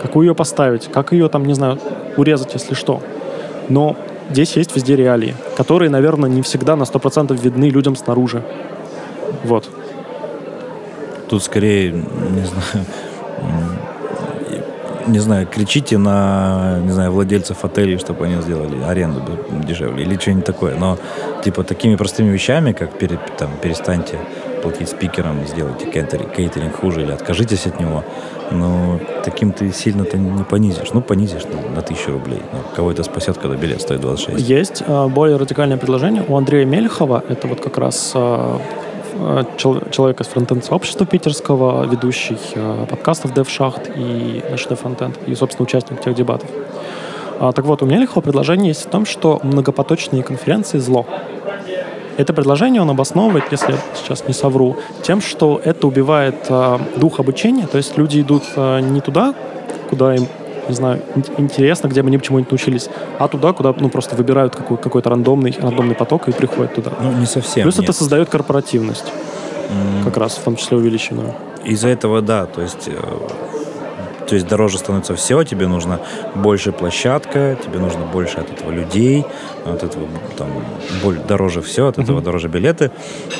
[0.04, 1.78] какую ее поставить, как ее там, не знаю,
[2.18, 3.00] урезать, если что.
[3.70, 3.96] Но
[4.28, 8.42] здесь есть везде реалии, которые, наверное, не всегда на 100% видны людям снаружи.
[9.44, 9.70] Вот.
[11.30, 12.86] Тут скорее, не знаю,
[15.06, 19.22] не знаю, кричите на, не знаю, владельцев отелей, чтобы они сделали аренду
[19.66, 20.76] дешевле или что-нибудь такое.
[20.76, 20.98] Но,
[21.42, 24.18] типа, такими простыми вещами, как пере, там, перестаньте
[24.62, 28.02] платить спикерам, сделайте кейтеринг, кейтеринг хуже или откажитесь от него,
[28.50, 30.92] но таким ты сильно-то не понизишь.
[30.94, 32.40] Ну, понизишь на, на тысячу рублей.
[32.52, 34.48] Но кого это спасет, когда билет стоит 26?
[34.48, 37.22] Есть э, более радикальное предложение у Андрея Мельхова.
[37.28, 38.58] Это вот как раз э
[39.56, 46.14] человек из фронтенд-сообщества питерского, ведущий э, подкастов DevShaft и HD Frontend, и, собственно, участник тех
[46.14, 46.48] дебатов.
[47.40, 51.06] А, так вот, у Мельхова предложение есть в том, что многопоточные конференции– зло.
[52.16, 57.18] Это предложение он обосновывает, если я сейчас не совру, тем, что это убивает э, дух
[57.18, 59.34] обучения, то есть люди идут э, не туда,
[59.90, 60.28] куда им
[60.68, 61.02] не знаю,
[61.36, 62.88] интересно, где бы они чему-нибудь научились,
[63.18, 66.92] а туда, куда ну, просто выбирают какой- какой-то рандомный, рандомный поток и приходят туда.
[67.00, 67.62] Ну, не совсем.
[67.62, 67.84] Плюс нет.
[67.84, 70.04] это создает корпоративность, mm.
[70.04, 71.34] как раз в том числе увеличенную.
[71.64, 72.92] Из-за этого, да, то есть э,
[74.26, 76.00] то есть дороже становится все, тебе нужно
[76.34, 79.24] больше площадка, тебе нужно больше от этого людей,
[79.64, 80.06] от этого
[80.36, 80.48] там
[81.28, 82.24] дороже все, от этого mm-hmm.
[82.24, 82.90] дороже билеты.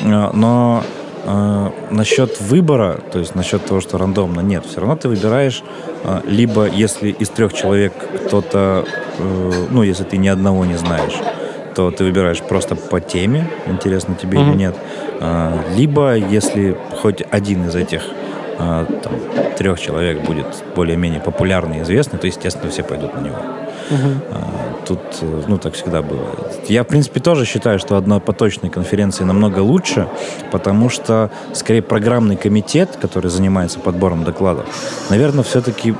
[0.03, 0.83] Э, но
[1.25, 4.65] э, насчет выбора, то есть насчет того, что рандомно, нет.
[4.65, 5.63] Все равно ты выбираешь,
[6.03, 7.93] э, либо если из трех человек
[8.27, 8.85] кто-то,
[9.19, 11.15] э, ну, если ты ни одного не знаешь,
[11.75, 14.49] то ты выбираешь просто по теме, интересно тебе mm-hmm.
[14.49, 14.75] или нет.
[15.19, 18.03] Э, либо если хоть один из этих
[18.57, 19.13] э, там,
[19.57, 23.37] трех человек будет более-менее популярный известный, то, естественно, все пойдут на него.
[23.91, 24.09] Угу.
[24.87, 26.27] Тут, э, ну, так всегда было.
[26.67, 30.07] Я, в принципе, тоже считаю, что однопоточные конференции намного лучше,
[30.51, 34.65] потому что, скорее, программный комитет, который занимается подбором докладов,
[35.09, 35.95] наверное, все-таки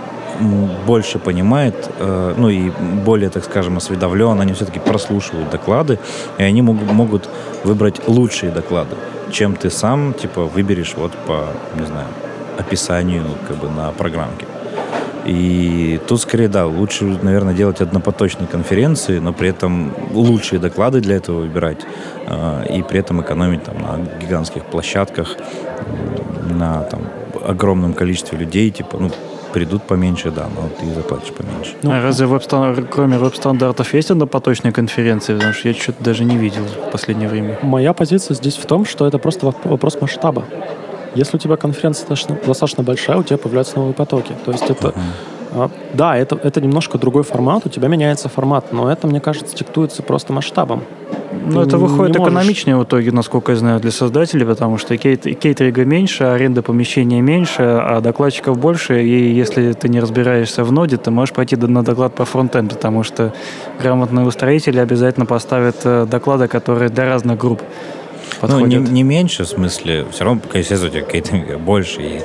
[0.86, 2.70] больше понимает, э, ну и
[3.06, 6.00] более, так скажем, осведомлен, они все-таки прослушивают доклады,
[6.38, 7.30] и они могут, могут
[7.64, 8.96] выбрать лучшие доклады,
[9.32, 11.48] чем ты сам, типа, выберешь вот по,
[11.80, 12.08] не знаю,
[12.58, 14.46] описанию как бы на программке.
[15.26, 21.16] И тут скорее, да, лучше, наверное, делать однопоточные конференции, но при этом лучшие доклады для
[21.16, 21.80] этого выбирать
[22.28, 25.36] э, и при этом экономить там, на гигантских площадках,
[26.50, 27.02] на там,
[27.44, 29.12] огромном количестве людей, типа, ну,
[29.56, 31.76] придут поменьше, да, но ты заплатишь поменьше.
[31.82, 32.44] Ну, а разве веб
[32.92, 35.34] кроме веб-стандартов есть однопоточные конференции?
[35.34, 37.58] Потому что я что-то даже не видел в последнее время.
[37.62, 40.44] Моя позиция здесь в том, что это просто вопрос масштаба.
[41.16, 44.34] Если у тебя конференция достаточно, достаточно большая, у тебя появляются новые потоки.
[44.46, 44.90] То есть это...
[44.90, 45.72] Uh-huh.
[45.94, 50.04] Да, это, это немножко другой формат, у тебя меняется формат, но это, мне кажется, диктуется
[50.04, 50.84] просто масштабом.
[51.46, 55.86] Ну, это выходит экономичнее в итоге, насколько я знаю, для создателей, потому что кейт, кейтеринга
[55.86, 61.12] меньше, аренда помещения меньше, а докладчиков больше, и если ты не разбираешься в ноде, ты
[61.12, 63.34] можешь пойти на доклад по фронтенду, потому что
[63.82, 67.62] грамотные устроители обязательно поставят э, доклады, которые для разных групп
[68.48, 68.82] подходят.
[68.82, 72.22] Ну, не, не меньше, в смысле, все равно, естественно, у тебя кейтинга больше, и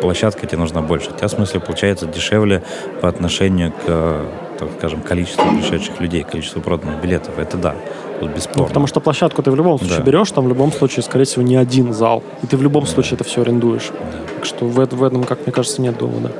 [0.00, 1.10] площадка тебе нужна больше.
[1.10, 2.62] У тебя, в смысле, получается дешевле
[3.00, 4.26] по отношению к,
[4.58, 7.38] так скажем, количеству пришедших людей, количеству проданных билетов.
[7.38, 7.74] Это да,
[8.20, 8.62] тут бесспорно.
[8.62, 10.04] Ну, потому что площадку ты в любом случае да.
[10.04, 12.22] берешь, там в любом случае, скорее всего, не один зал.
[12.42, 12.90] И ты в любом да.
[12.90, 13.90] случае это все арендуешь.
[13.90, 14.18] Да.
[14.36, 16.32] Так что в, в этом, как мне кажется, нет довода.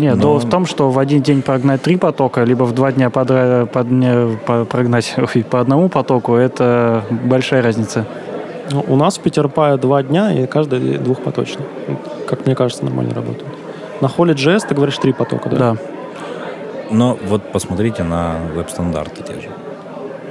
[0.00, 0.38] Нет, Но...
[0.38, 3.66] в том, что в один день прогнать три потока, либо в два дня подра...
[3.66, 3.88] под...
[4.68, 8.06] прогнать ой, по одному потоку, это большая разница.
[8.72, 11.66] Ну, у нас в Питерпае два дня, и каждый двухпоточный.
[12.26, 13.46] Как мне кажется, нормально работает.
[14.00, 15.56] На холле JS ты говоришь три потока, да?
[15.56, 15.76] Да.
[16.90, 19.50] Но вот посмотрите на веб-стандарты те же.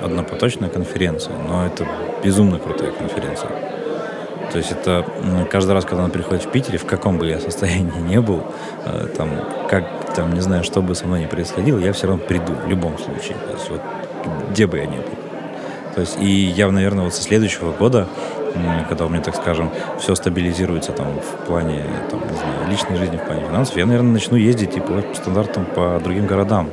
[0.03, 1.85] Однопоточная конференция, но это
[2.23, 3.51] безумно крутая конференция.
[4.51, 5.05] То есть это
[5.51, 8.43] каждый раз, когда она приходит в Питере, в каком бы я состоянии не был,
[8.85, 9.29] э, там,
[9.69, 12.67] как, там, не знаю, что бы со мной ни происходило, я все равно приду в
[12.67, 13.35] любом случае.
[13.45, 13.81] То есть вот
[14.51, 15.19] где бы я ни был.
[15.93, 18.07] То есть и я, наверное, вот со следующего года,
[18.87, 19.69] когда у меня, так скажем,
[19.99, 24.13] все стабилизируется там в плане, там, не знаю, личной жизни, в плане финансов, я, наверное,
[24.13, 26.69] начну ездить типа по стандартам по другим городам.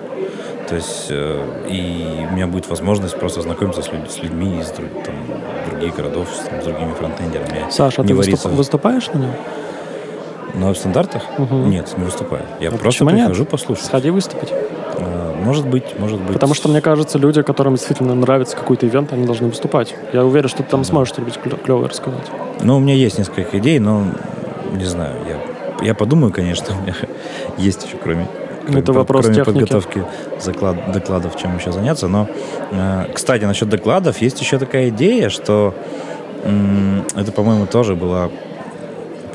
[0.68, 4.66] То есть, э, и у меня будет возможность просто знакомиться с, людь- с людьми из
[4.70, 4.86] там,
[5.70, 7.66] других городов, с, там, с другими фронтендерами.
[7.70, 9.30] Саша, а ты выступ- выступаешь на нем?
[10.54, 11.22] На стандартах?
[11.38, 11.54] Угу.
[11.66, 12.42] Нет, не выступаю.
[12.60, 13.48] Я а просто прихожу нет?
[13.48, 13.84] послушать.
[13.84, 14.52] Сходи выступить.
[14.52, 16.32] А, может быть, может быть.
[16.32, 19.94] Потому что, мне кажется, люди, которым действительно нравится какой-то ивент, они должны выступать.
[20.12, 20.88] Я уверен, что ты там да.
[20.88, 22.26] сможешь что-нибудь клевое рассказать.
[22.60, 24.02] Ну, у меня есть несколько идей, но
[24.72, 25.14] не знаю.
[25.28, 26.94] Я, я подумаю, конечно, у меня
[27.58, 28.26] есть еще, кроме
[28.68, 29.58] это вопрос кроме техники.
[29.60, 30.04] подготовки
[30.40, 32.08] заклад, докладов, чем еще заняться.
[32.08, 32.28] Но,
[32.70, 35.74] э, кстати, насчет докладов есть еще такая идея, что
[36.42, 38.30] э, это, по-моему, тоже была,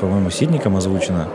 [0.00, 1.28] по-моему, Сидником озвучено.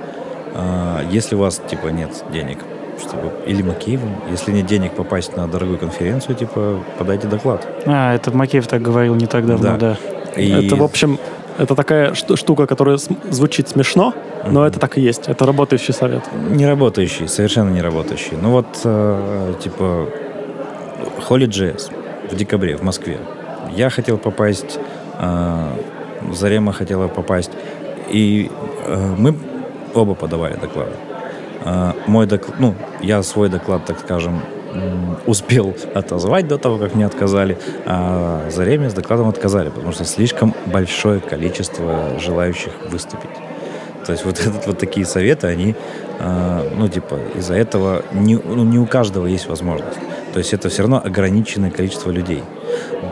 [0.54, 2.60] Э, если у вас, типа, нет денег,
[3.00, 7.68] чтобы или Макеевым, если нет денег попасть на дорогую конференцию, типа, подайте доклад.
[7.86, 9.98] А, это Макеев так говорил не так давно, да.
[10.36, 10.42] да.
[10.42, 10.66] И...
[10.68, 11.20] Это, в общем,
[11.58, 14.14] это такая штука, которая звучит смешно,
[14.46, 15.28] но это так и есть.
[15.28, 16.24] Это работающий совет.
[16.50, 18.38] Не работающий, совершенно не работающий.
[18.42, 20.08] Ну вот, э, типа,
[21.30, 21.92] Holy.js
[22.32, 23.20] в декабре в Москве.
[23.76, 24.80] Я хотел попасть,
[25.20, 25.68] э,
[26.34, 27.52] Зарема хотела попасть,
[28.10, 28.50] и
[28.86, 29.36] э, мы
[29.94, 30.92] оба подавали доклады.
[31.66, 34.42] Э, мой доклад, ну, я свой доклад, так скажем,
[35.26, 40.54] успел отозвать до того, как мне отказали, а Зареме с докладом отказали, потому что слишком
[40.66, 43.30] большое количество желающих выступить.
[44.06, 45.76] То есть вот, этот, вот такие советы, они,
[46.20, 50.00] э, ну, типа, из-за этого не, ну, не у каждого есть возможность.
[50.34, 52.44] То есть это все равно ограниченное количество людей.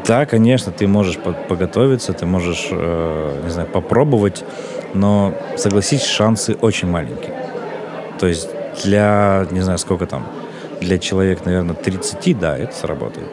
[0.08, 4.44] Да, конечно, ты можешь подготовиться, ты можешь, э, не знаю, попробовать,
[4.94, 7.34] но, согласись, шансы очень маленькие.
[8.20, 8.50] То есть
[8.84, 10.26] для, не знаю, сколько там,
[10.82, 13.28] для человека, наверное, 30, да, это сработает.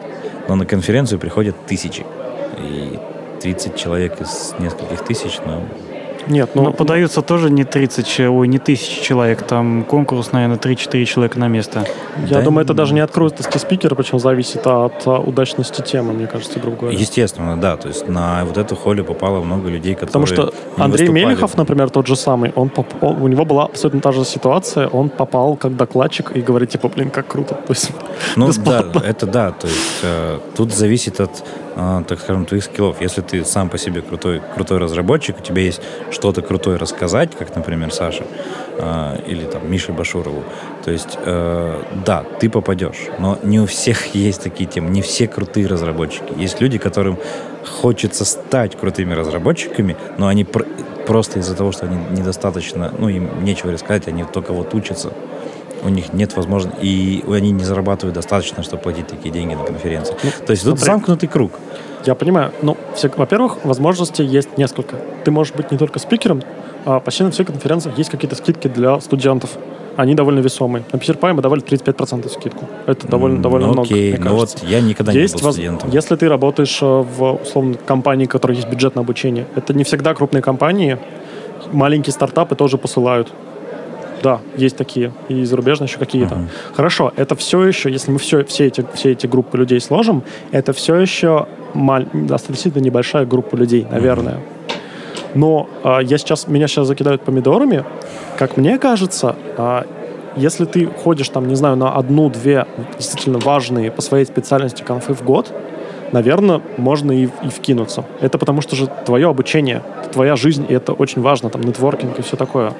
[0.47, 2.05] Но на конференцию приходят тысячи.
[2.59, 2.99] И
[3.41, 5.67] 30 человек из нескольких тысяч, ну,
[6.27, 6.63] Нет, ну...
[6.63, 11.47] Но подаются тоже не 30, ой, не тысячи человек, там конкурс, наверное, 3-4 человека на
[11.47, 11.85] место.
[12.27, 16.59] Я да, думаю, это даже не открытости спикера, причем зависит от удачности темы, мне кажется,
[16.59, 16.97] говоря.
[16.97, 21.09] Естественно, да, то есть на вот эту холле попало много людей, которые Потому что Андрей
[21.09, 22.87] Мелехов, например, тот же самый, он, поп...
[23.01, 26.89] он, у него была абсолютно та же ситуация, он попал как докладчик и говорит, типа,
[26.89, 27.55] блин, как круто.
[27.55, 27.91] То есть,
[28.35, 29.01] ну бесплатно.
[29.01, 33.01] да, это да, то есть э, тут зависит от а, так скажем, твоих скиллов.
[33.01, 37.55] Если ты сам по себе крутой, крутой разработчик, у тебя есть что-то крутое рассказать, как,
[37.55, 38.25] например, Саша
[38.79, 40.43] а, или там Мише Башурову,
[40.83, 45.27] то есть, э, да, ты попадешь, но не у всех есть такие темы, не все
[45.27, 46.33] крутые разработчики.
[46.35, 47.17] Есть люди, которым
[47.65, 50.67] хочется стать крутыми разработчиками, но они пр-
[51.07, 55.13] просто из-за того, что они недостаточно, ну, им нечего рассказать, они только вот учатся
[55.83, 60.15] у них нет возможности, и они не зарабатывают достаточно, чтобы платить такие деньги на конференции.
[60.23, 61.51] Ну, То есть тут смотри, замкнутый круг.
[62.05, 62.51] Я понимаю.
[62.61, 64.97] Ну, все, во-первых, возможностей есть несколько.
[65.23, 66.41] Ты можешь быть не только спикером,
[66.85, 69.51] а почти на всех конференциях есть какие-то скидки для студентов.
[69.95, 70.83] Они довольно весомые.
[70.91, 72.65] На Peter Pie мы давали 35% скидку.
[72.87, 74.17] Это довольно, довольно ну, много, окей.
[74.17, 75.89] мне ну вот я никогда есть не был студентом.
[75.89, 75.95] Воз...
[75.95, 79.83] Если ты работаешь э, в, условно, компании, у которой есть бюджет на обучение, это не
[79.83, 80.97] всегда крупные компании,
[81.71, 83.31] маленькие стартапы тоже посылают
[84.23, 85.11] да, есть такие.
[85.27, 86.35] И зарубежные еще какие-то.
[86.35, 86.47] Uh-huh.
[86.75, 90.71] Хорошо, это все еще, если мы все, все, эти, все эти группы людей сложим, это
[90.71, 94.35] все еще маль, достаточно небольшая группа людей, наверное.
[94.35, 94.77] Uh-huh.
[95.35, 97.83] Но э, я сейчас, меня сейчас закидают помидорами.
[98.37, 99.83] Как мне кажется, э,
[100.37, 102.65] если ты ходишь там, не знаю, на одну-две
[102.97, 105.51] действительно важные по своей специальности конфы в год,
[106.11, 108.05] наверное, можно и, и вкинуться.
[108.21, 109.81] Это потому что же твое обучение,
[110.13, 112.73] твоя жизнь, и это очень важно, там, нетворкинг и все такое.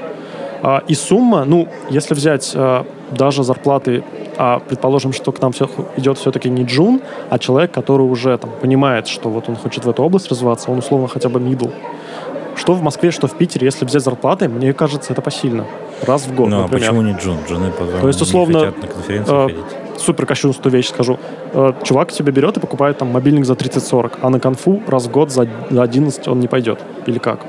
[0.64, 4.02] А, и сумма, ну, если взять а, даже зарплаты,
[4.38, 8.50] а предположим, что к нам все идет все-таки не джун, а человек, который уже там
[8.62, 11.68] понимает, что вот он хочет в эту область развиваться, он условно хотя бы мидл.
[12.56, 15.66] Что в Москве, что в Питере, если взять зарплаты, мне кажется, это посильно.
[16.02, 17.40] Раз в год, ну, а почему не джун?
[17.46, 19.66] Джуны, То есть, условно, не хотят на конференцию э, ходить.
[19.98, 21.20] Супер кощунственную вещь скажу.
[21.54, 25.12] Э, чувак тебе берет и покупает там мобильник за 30-40, а на конфу раз в
[25.12, 26.80] год за 11 он не пойдет.
[27.06, 27.40] Или как?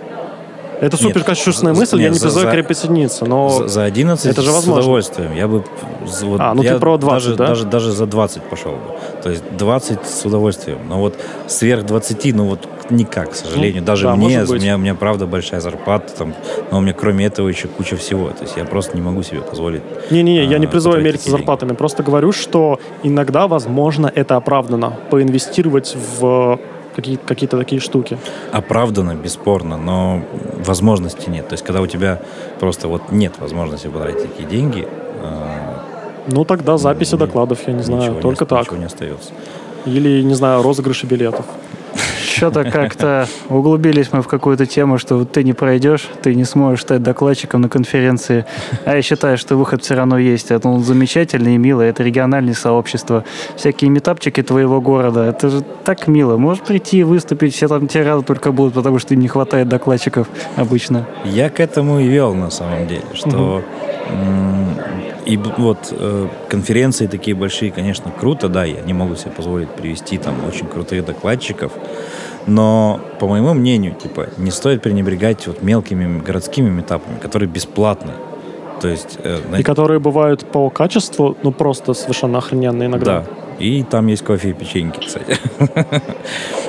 [0.81, 4.43] Это супер кощунственная мысль, нет, я не призываю к присоединиться, но за, за 11 это
[4.43, 4.83] же возможно.
[4.83, 5.35] с удовольствием.
[5.35, 5.65] Я бы
[6.23, 7.47] вот, а, ну я ты про 20, даже, да?
[7.47, 8.79] даже, даже за 20 пошел бы.
[9.23, 10.79] То есть 20 с удовольствием.
[10.89, 11.17] Но вот
[11.47, 13.81] сверх 20, ну вот никак, к сожалению.
[13.81, 16.35] Ну, даже да, мне, у меня, у меня правда большая зарплата, там,
[16.71, 18.29] но у меня кроме этого еще куча всего.
[18.31, 19.83] То есть я просто не могу себе позволить.
[20.11, 21.73] Не-не-не, а, я не призываю мериться зарплатами.
[21.73, 24.99] Просто говорю, что иногда, возможно, это оправдано.
[25.11, 26.59] Поинвестировать в
[26.95, 28.19] какие- какие-то такие штуки.
[28.53, 30.23] Оправданно, бесспорно, но
[30.65, 31.49] возможности нет.
[31.49, 32.21] То есть, когда у тебя
[32.61, 34.87] просто вот нет возможности потратить такие деньги...
[35.23, 35.75] Э,
[36.27, 38.63] ну, тогда записи ну, докладов, я не знаю, только не, так.
[38.63, 39.33] Ничего не остается.
[39.85, 41.45] Или, не знаю, розыгрыши билетов
[42.25, 47.03] что-то как-то углубились мы в какую-то тему, что ты не пройдешь, ты не сможешь стать
[47.03, 48.45] докладчиком на конференции.
[48.85, 50.51] А я считаю, что выход все равно есть.
[50.51, 51.89] Это он замечательный и милый.
[51.89, 53.25] Это региональное сообщество.
[53.57, 55.25] Всякие метапчики твоего города.
[55.25, 56.37] Это же так мило.
[56.37, 59.69] Можешь прийти и выступить, все там тебе рады только будут, потому что им не хватает
[59.69, 61.07] докладчиков обычно.
[61.25, 63.63] Я к этому и вел на самом деле, что
[65.27, 70.19] и вот э, конференции такие большие, конечно, круто, да, я не могу себе позволить привести
[70.19, 71.73] там очень крутых докладчиков,
[72.47, 78.13] но, по моему мнению, типа, не стоит пренебрегать вот мелкими городскими метапами, которые бесплатны.
[78.81, 83.21] То есть, э, знаете, и которые бывают по качеству, ну, просто совершенно охрененные иногда.
[83.21, 83.25] Да.
[83.59, 85.39] И там есть кофе и печеньки, кстати.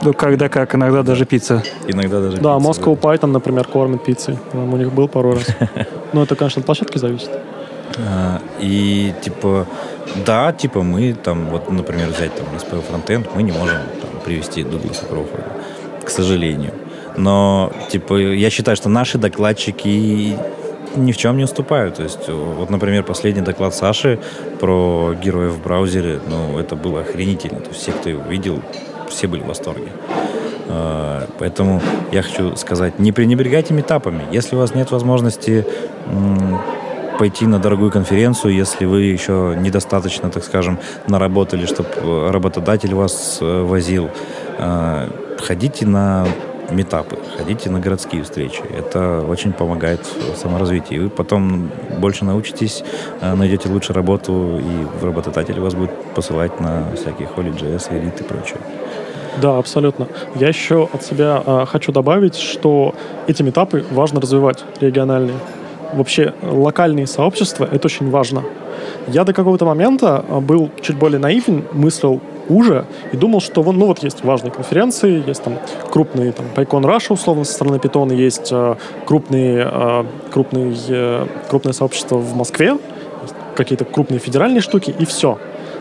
[0.01, 1.63] Ну, когда как, иногда даже пицца.
[1.87, 3.09] Иногда даже Да, пицца, Moscow да.
[3.09, 4.37] Python, например, кормит пиццей.
[4.53, 5.47] У них был пару раз.
[6.13, 7.31] Но это, конечно, от площадки зависит.
[7.97, 9.65] А, и, типа,
[10.25, 14.63] да, типа, мы там, вот, например, взять там SPL Frontend, мы не можем там, привести
[14.63, 15.54] Дугласа Кроуфорда
[16.05, 16.73] к сожалению.
[17.17, 20.37] Но, типа, я считаю, что наши докладчики
[20.95, 21.95] ни в чем не уступают.
[21.95, 24.19] То есть, вот, например, последний доклад Саши
[24.59, 27.59] про героев в браузере, ну, это было охренительно.
[27.59, 28.61] То есть, все, кто его видел,
[29.09, 29.89] все были в восторге.
[30.67, 31.81] А, поэтому
[32.11, 34.23] я хочу сказать, не пренебрегайте метапами.
[34.31, 35.65] Если у вас нет возможности
[37.19, 43.61] пойти на дорогую конференцию, если вы еще недостаточно, так скажем, наработали, чтобы работодатель вас э,
[43.63, 44.09] возил,
[44.57, 46.27] а, ходите на
[46.71, 48.61] метапы, ходите на городские встречи.
[48.75, 50.97] Это очень помогает в саморазвитии.
[50.97, 51.69] Вы потом
[51.99, 52.83] больше научитесь,
[53.21, 58.57] э, найдете лучше работу, и работодатель вас будет посылать на всякие Holy.js, Elite и прочее.
[59.41, 60.07] Да, абсолютно.
[60.35, 62.95] Я еще от себя э, хочу добавить, что
[63.27, 65.35] эти метапы важно развивать, региональные.
[65.93, 68.43] Вообще локальные сообщества— это очень важно.
[69.07, 73.87] Я до какого-то момента был чуть более наивен, мыслил, уже и думал, что вон, ну
[73.87, 75.57] вот есть важные конференции, есть там
[75.91, 78.75] крупные, там, PyCon Russia, условно, со стороны Python, есть э,
[79.05, 82.77] крупные, э, крупные, э, крупное сообщество в Москве,
[83.55, 85.37] какие-то крупные федеральные штуки, и все.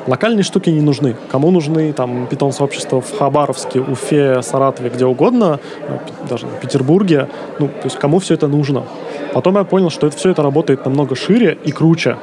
[0.06, 1.16] Локальные штуки не нужны.
[1.30, 5.98] Кому нужны там питон-сообщества в Хабаровске, Уфе, Саратове, где угодно, э,
[6.28, 8.84] даже в Петербурге, ну, то есть кому все это нужно.
[9.32, 12.16] Потом я понял, что это, все это работает намного шире и круче.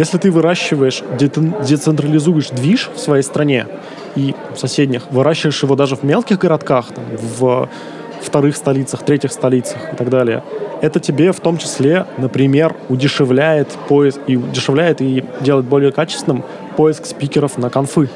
[0.00, 3.66] Если ты выращиваешь, децентрализуешь движ в своей стране
[4.16, 7.04] и в соседних, выращиваешь его даже в мелких городках, там,
[7.38, 7.68] в
[8.22, 10.42] вторых столицах, третьих столицах и так далее,
[10.80, 16.44] это тебе в том числе, например, удешевляет поиск и удешевляет и делает более качественным
[16.78, 18.08] поиск спикеров на конфы.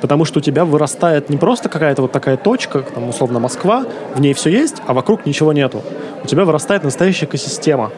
[0.00, 3.84] Потому что у тебя вырастает не просто какая-то вот такая точка, там, условно, Москва,
[4.16, 5.84] в ней все есть, а вокруг ничего нету.
[6.24, 7.92] У тебя вырастает настоящая экосистема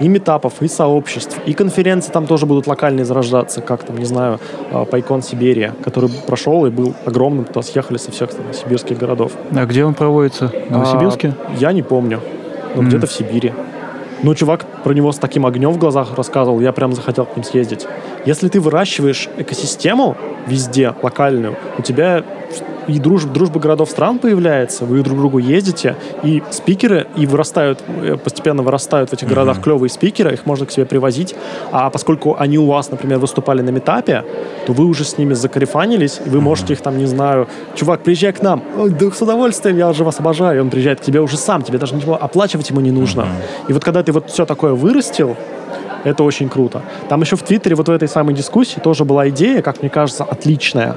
[0.00, 4.38] и метапов, и сообществ, и конференции там тоже будут локальные зарождаться, как там, не знаю,
[4.90, 9.32] Пайкон Сибирия, который прошел и был огромным, туда съехали со всех там, сибирских городов.
[9.54, 10.48] А где он проводится?
[10.48, 11.34] В Новосибирске?
[11.46, 12.20] А, я не помню.
[12.74, 12.86] Ну, mm.
[12.86, 13.52] где-то в Сибири.
[14.22, 17.44] Ну, чувак про него с таким огнем в глазах рассказывал, я прям захотел к ним
[17.44, 17.86] съездить.
[18.24, 20.16] Если ты выращиваешь экосистему
[20.46, 22.24] везде, локальную, у тебя
[22.88, 27.82] и дружба, дружба городов стран появляется, вы друг к другу ездите, и спикеры, и вырастают,
[28.02, 29.62] э, постепенно вырастают в этих городах mm-hmm.
[29.62, 31.34] клевые спикеры, их можно к себе привозить,
[31.72, 34.24] а поскольку они у вас, например, выступали на метапе,
[34.66, 36.42] то вы уже с ними закарифанились, и вы mm-hmm.
[36.42, 40.20] можете их там, не знаю, чувак, приезжай к нам, да с удовольствием, я уже вас
[40.20, 43.22] обожаю, и он приезжает к тебе уже сам, тебе даже ничего оплачивать ему не нужно.
[43.22, 43.68] Mm-hmm.
[43.68, 45.36] И вот когда ты вот все такое вырастил,
[46.06, 46.82] это очень круто.
[47.08, 50.24] Там еще в Твиттере вот в этой самой дискуссии тоже была идея, как мне кажется,
[50.24, 50.96] отличная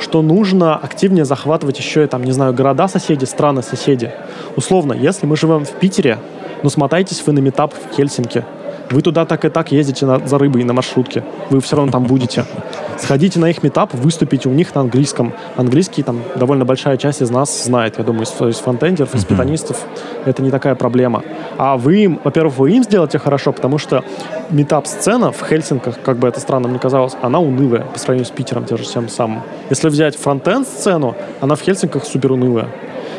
[0.00, 4.10] что нужно активнее захватывать еще, там, не знаю, города-соседи, страны-соседи.
[4.56, 6.18] Условно, если мы живем в Питере,
[6.62, 8.44] ну, смотайтесь вы на метап в Хельсинки.
[8.90, 11.24] Вы туда так и так ездите на, за рыбой на маршрутке.
[11.50, 12.44] Вы все равно там будете.
[12.98, 15.32] Сходите на их метап, выступите у них на английском.
[15.56, 19.84] Английский там довольно большая часть из нас знает, я думаю, из, из фронтендеров, из питанистов.
[20.24, 21.22] Это не такая проблема.
[21.58, 24.04] А вы им, во-первых, вы им сделаете хорошо, потому что
[24.50, 28.64] метап-сцена в Хельсинках, как бы это странно мне казалось, она унылая по сравнению с Питером,
[28.64, 29.42] те же всем самым.
[29.70, 32.68] Если взять фронтенд-сцену, она в Хельсинках супер унылая.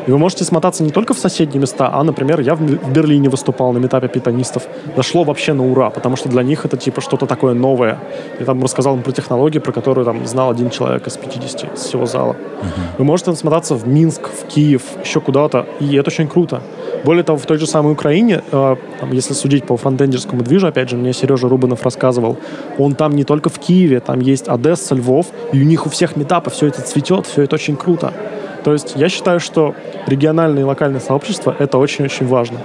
[0.08, 3.74] И вы можете смотаться не только в соседние места, а, например, я в Берлине выступал
[3.74, 4.68] на метапе питанистов.
[4.96, 7.98] Дошло вообще на ура, потому что для них это типа что-то такое новое.
[8.40, 11.80] Я там рассказал им про технологии, про которые там знал один человек из 50 из
[11.80, 12.34] всего зала.
[12.34, 12.97] Uh-huh.
[12.99, 16.61] Вы можете смотаться в Минск, в Киев, еще куда-то, и это очень круто.
[17.03, 18.76] Более того, в той же самой Украине, э,
[19.11, 22.38] если судить по фронтендерскому движу, опять же, мне Сережа Рубанов рассказывал,
[22.78, 26.16] он там не только в Киеве, там есть Одесса, Львов, и у них у всех
[26.16, 28.13] метапы все это цветет, все это очень круто.
[28.63, 29.76] То есть я считаю, что
[30.07, 32.59] региональные и локальные сообщества— это очень-очень важно.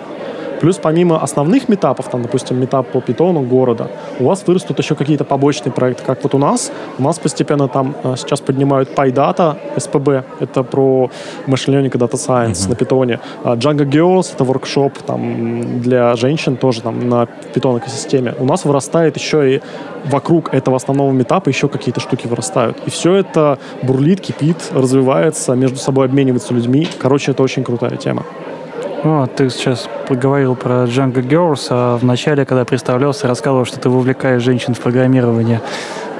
[0.60, 5.24] Плюс помимо основных метапов, там, допустим, метап по питону города, у вас вырастут еще какие-то
[5.24, 6.70] побочные проекты, как вот у нас.
[6.98, 11.10] У нас постепенно там э, сейчас поднимают PyData, SPB, это про
[11.46, 12.68] и data science mm-hmm.
[12.68, 13.20] на питоне.
[13.44, 18.34] А Django Girls— это воркшоп там, для женщин тоже там на питон экосистеме.
[18.38, 19.60] У нас вырастает еще и
[20.04, 22.76] вокруг этого основного метапа еще какие-то штуки вырастают.
[22.86, 26.86] И все это бурлит, кипит, развивается, между собой обменивается людьми.
[26.98, 28.24] Короче, это очень крутая тема.
[29.02, 33.88] О, ты сейчас поговорил про Django Girls, а в начале, когда представлялся, рассказывал, что ты
[33.88, 35.62] вовлекаешь женщин в программирование.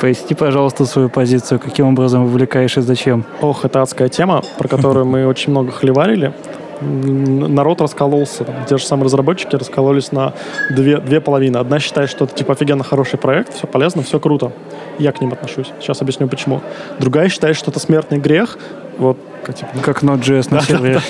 [0.01, 3.27] Поясни, пожалуйста, свою позицию, каким образом вовлекаешь и зачем?
[3.43, 6.33] Ох, это адская тема, про которую мы очень много хлеварили.
[6.81, 10.33] Народ раскололся, там, те же самые разработчики раскололись на
[10.71, 11.59] две, две половины.
[11.59, 14.53] Одна считает, что это типа офигенно хороший проект, все полезно, все круто.
[14.99, 15.71] Я к ним отношусь.
[15.81, 16.63] Сейчас объясню почему.
[16.99, 18.57] Другая считает, что это смертный грех.
[19.01, 21.01] Вот как, типа, как Node.js на сервере.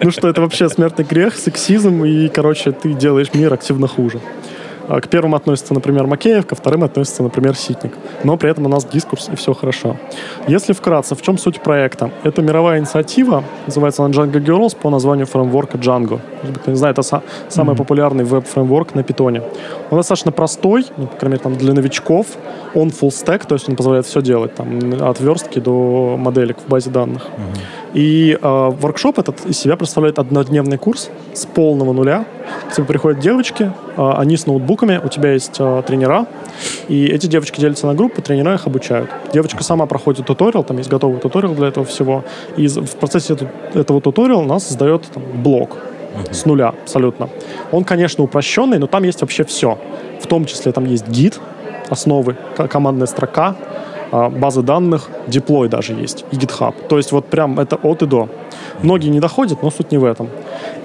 [0.00, 4.20] Ну что, это вообще смертный грех, сексизм, и, короче, ты делаешь мир активно хуже.
[4.88, 7.92] А, к первым относится, например, Макеев, ко вторым относится, например, Ситник.
[8.22, 9.96] Но при этом у нас дискурс, и все хорошо.
[10.46, 12.10] Если вкратце, в чем суть проекта?
[12.22, 16.20] Это мировая инициатива, называется она Django Girls по названию фреймворка Django.
[16.56, 17.76] Кто не знает, это самый mm-hmm.
[17.76, 19.42] популярный веб-фреймворк на питоне.
[19.90, 22.26] Он достаточно простой, ну, по крайней мере, там, для новичков.
[22.74, 26.68] Он full stack, то есть он позволяет все делать, там, от верстки до моделек в
[26.68, 27.22] базе данных.
[27.22, 27.83] Mm-hmm.
[27.94, 32.26] И э, воркшоп этот из себя представляет однодневный курс с полного нуля.
[32.68, 36.26] К тебе приходят девочки, э, они с ноутбуками, у тебя есть э, тренера,
[36.88, 39.10] и эти девочки делятся на группы, тренера их обучают.
[39.32, 42.24] Девочка сама проходит туториал, там есть готовый туториал для этого всего,
[42.56, 43.36] и в процессе
[43.74, 45.76] этого туториала у нас создает там, блок
[46.32, 47.28] с нуля абсолютно.
[47.70, 49.78] Он, конечно, упрощенный, но там есть вообще все.
[50.20, 51.40] В том числе там есть гид,
[51.90, 52.36] основы,
[52.68, 53.56] командная строка,
[54.14, 56.74] базы данных, деплой даже есть, и GitHub.
[56.88, 58.28] То есть вот прям это от и до.
[58.82, 60.28] Многие не доходят, но суть не в этом.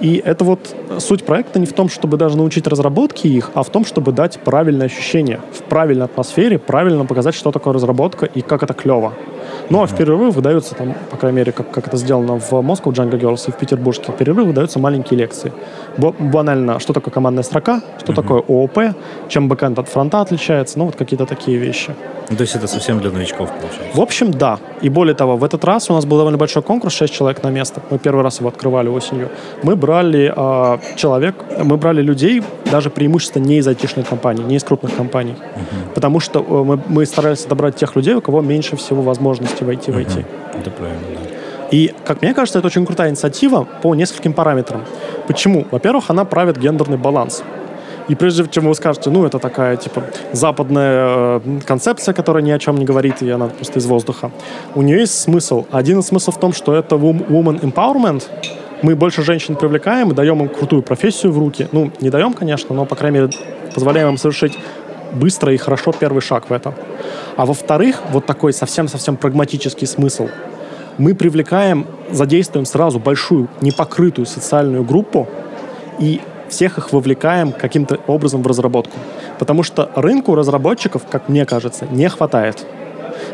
[0.00, 3.70] И это вот суть проекта не в том, чтобы даже научить разработке их, а в
[3.70, 8.62] том, чтобы дать правильное ощущение, в правильной атмосфере, правильно показать, что такое разработка и как
[8.62, 9.12] это клево.
[9.70, 12.92] Ну, а в перерыв выдаются, там, по крайней мере, как, как это сделано в Moscow
[12.92, 15.52] Django Girls и в петербургских перерыв выдаются маленькие лекции.
[15.96, 18.16] Банально, что такое командная строка, что mm-hmm.
[18.16, 18.78] такое ООП,
[19.28, 21.94] чем бэкэнд от фронта отличается, ну, вот какие-то такие вещи.
[22.30, 23.98] Ну, то есть это совсем для новичков, получается?
[23.98, 24.58] В общем, да.
[24.82, 27.50] И более того, в этот раз у нас был довольно большой конкурс, 6 человек на
[27.50, 27.82] место.
[27.90, 29.28] Мы первый раз его открывали осенью.
[29.64, 31.34] Мы брали э, человек,
[31.64, 35.34] мы брали людей, даже преимущественно не из айтишных компаний, не из крупных компаний.
[35.34, 35.94] Uh-huh.
[35.94, 39.90] Потому что э, мы, мы старались отобрать тех людей, у кого меньше всего возможностей войти
[39.90, 39.94] uh-huh.
[39.94, 40.24] в IT.
[40.58, 41.30] Это правильно, да.
[41.70, 44.84] И, как мне кажется, это очень крутая инициатива по нескольким параметрам.
[45.26, 45.66] Почему?
[45.70, 47.42] Во-первых, она правит гендерный баланс.
[48.08, 52.58] И прежде чем вы скажете, ну, это такая, типа, западная э, концепция, которая ни о
[52.58, 54.32] чем не говорит, и она просто из воздуха.
[54.74, 55.66] У нее есть смысл.
[55.70, 58.24] Один из смыслов в том, что это woman empowerment,
[58.82, 61.68] мы больше женщин привлекаем и даем им крутую профессию в руки.
[61.70, 63.30] Ну, не даем, конечно, но, по крайней мере,
[63.74, 64.58] позволяем им совершить
[65.12, 66.74] быстро и хорошо первый шаг в этом.
[67.36, 70.28] А во-вторых, вот такой совсем-совсем прагматический смысл.
[70.98, 75.28] Мы привлекаем, задействуем сразу большую непокрытую социальную группу
[75.98, 78.98] и всех их вовлекаем каким-то образом в разработку.
[79.38, 82.66] Потому что рынку разработчиков, как мне кажется, не хватает.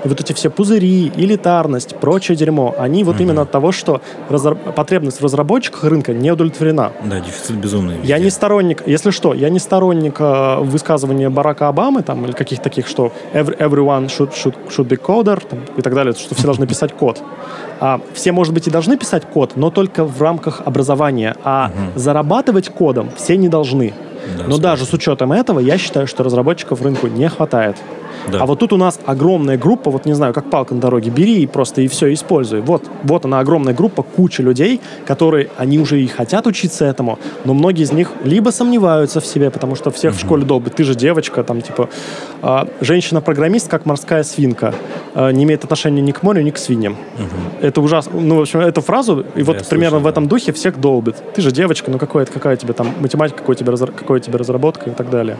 [0.04, 3.22] И вот эти все пузыри, элитарность, прочее дерьмо, они вот mm-hmm.
[3.22, 4.54] именно от того, что разра...
[4.54, 6.92] потребность в разработчиках рынка не удовлетворена.
[7.04, 7.96] Да, дефицит безумный.
[7.96, 8.08] Везде.
[8.08, 12.64] Я не сторонник, если что, я не сторонник э, высказывания Барака Обамы там, или каких-то
[12.64, 16.44] таких, что every, everyone should, should, should be coder там, и так далее, что все
[16.44, 17.22] должны писать код.
[17.80, 21.36] А, все, может быть, и должны писать код, но только в рамках образования.
[21.44, 21.98] А угу.
[21.98, 23.94] зарабатывать кодом все не должны.
[24.38, 27.76] Да, но даже с учетом этого, я считаю, что разработчиков рынку не хватает.
[28.30, 28.42] Да.
[28.42, 31.42] А вот тут у нас огромная группа, вот не знаю, как палка на дороге, бери
[31.42, 32.60] и просто и все используй.
[32.60, 37.54] Вот, вот она огромная группа, куча людей, которые, они уже и хотят учиться этому, но
[37.54, 40.18] многие из них либо сомневаются в себе, потому что всех угу.
[40.18, 41.88] в школе долбят, ты же девочка, там типа,
[42.42, 44.74] э, женщина-программист, как морская свинка,
[45.14, 46.92] э, не имеет отношения ни к морю, ни к свиньям.
[46.92, 47.66] Угу.
[47.66, 48.20] Это ужасно.
[48.20, 51.16] Ну, в общем, эту фразу, и вот Я примерно слышал, в этом духе всех долбит.
[51.34, 54.92] Ты же девочка, ну какое, какая тебе там математика, какой тебе, какой тебе разработка и
[54.92, 55.36] так далее.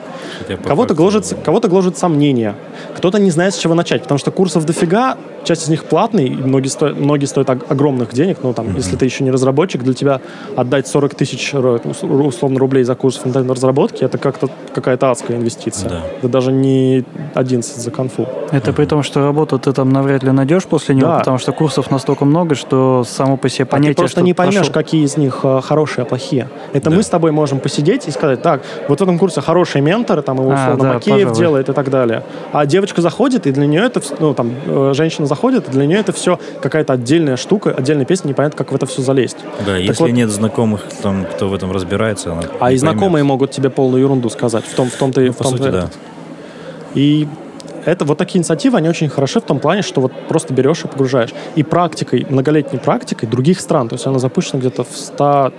[0.65, 2.55] Кого-то гложет, кого-то гложет сомнения.
[2.97, 5.17] Кто-то не знает, с чего начать, потому что курсов дофига,
[5.47, 8.77] часть из них платный, многие, сто, многие стоят огромных денег, но там, mm-hmm.
[8.77, 10.21] если ты еще не разработчик, для тебя
[10.57, 15.89] отдать 40 тысяч условно рублей за курс фронтендной разработки, это как-то какая-то адская инвестиция.
[15.89, 16.01] Да.
[16.19, 18.29] Это даже не 11 за конфу.
[18.51, 21.19] Это при том, что работу ты там навряд ли найдешь после него, да.
[21.19, 24.57] потому что курсов настолько много, что само по себе понятие, а ты просто не поймешь,
[24.57, 24.73] прошел...
[24.73, 26.49] какие из них э, хорошие, а плохие.
[26.73, 26.97] Это да.
[26.97, 30.37] мы с тобой можем посидеть и сказать, так, вот в этом курсе хорошие менторы, там
[30.39, 31.39] его условно а, да, Макеев пожалуй.
[31.39, 32.23] делает и так далее.
[32.53, 35.36] А девочка заходит, и для нее это, ну, там, э, женщина заходит,
[35.69, 39.03] и для нее это все какая-то отдельная штука, отдельная песня, непонятно, как в это все
[39.03, 39.39] залезть.
[39.61, 43.25] Да, так если вот, нет знакомых, там, кто в этом разбирается, она А и знакомые
[43.25, 44.65] могут тебе полную ерунду сказать.
[44.65, 45.89] В том, в том-то, ну, в том-то сути, да.
[46.95, 47.29] И
[47.85, 50.89] это вот такие инициативы, они очень хороши в том плане, что вот просто берешь и
[50.89, 51.33] погружаешь.
[51.55, 55.53] И практикой, многолетней практикой других стран, то есть она запущена где-то в 100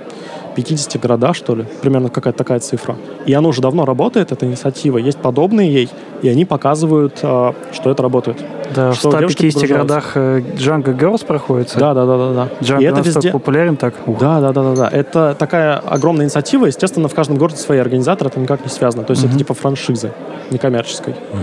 [0.57, 2.95] 50 городах, что ли, примерно какая-то такая цифра.
[3.27, 5.89] И она уже давно работает, эта инициатива, есть подобные ей,
[6.23, 8.43] и они показывают, а, что это работает.
[8.73, 11.77] Да, что в 150 городах э, Django Girls проходится.
[11.79, 12.33] Да, да, да, да.
[12.33, 12.49] да.
[12.59, 13.93] Django и это везде популярен так.
[14.07, 14.17] Ух.
[14.17, 14.89] Да, да, да, да, да.
[14.89, 19.03] Это такая огромная инициатива, естественно, в каждом городе свои организаторы, это никак не связано.
[19.03, 19.29] То есть uh-huh.
[19.29, 20.11] это типа франшизы,
[20.49, 21.13] некоммерческой.
[21.13, 21.37] Uh-huh.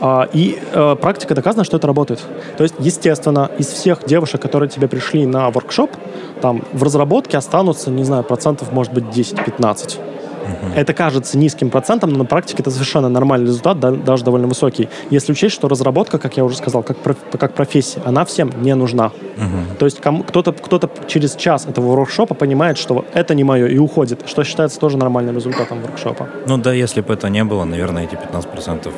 [0.00, 2.20] А, и а, практика доказана, что это работает.
[2.56, 5.90] То есть, естественно, из всех девушек, которые тебе пришли на воркшоп,
[6.44, 9.96] там в разработке останутся, не знаю, процентов, может быть, 10-15.
[10.44, 10.72] Угу.
[10.76, 14.90] Это кажется низким процентом, но на практике это совершенно нормальный результат, да, даже довольно высокий.
[15.08, 16.98] Если учесть, что разработка, как я уже сказал, как,
[17.38, 19.06] как профессия, она всем не нужна.
[19.06, 19.78] Угу.
[19.78, 24.20] То есть кто-то кто через час этого воркшопа понимает, что это не мое, и уходит,
[24.26, 26.28] что считается тоже нормальным результатом воркшопа.
[26.46, 28.92] Ну да, если бы это не было, наверное, эти 15%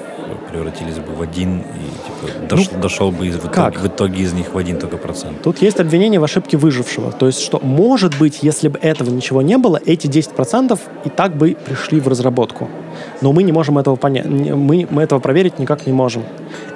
[0.50, 1.62] превратились бы в один,
[2.48, 5.42] дош, ну, дошел бы из, в, итоге, в итоге из них в один только процент.
[5.42, 7.12] Тут есть обвинение в ошибке выжившего.
[7.12, 11.36] То есть, что может быть, если бы этого ничего не было, эти 10% и так
[11.36, 12.68] бы пришли в разработку.
[13.20, 16.24] Но мы не можем этого понять, мы, мы этого проверить никак не можем.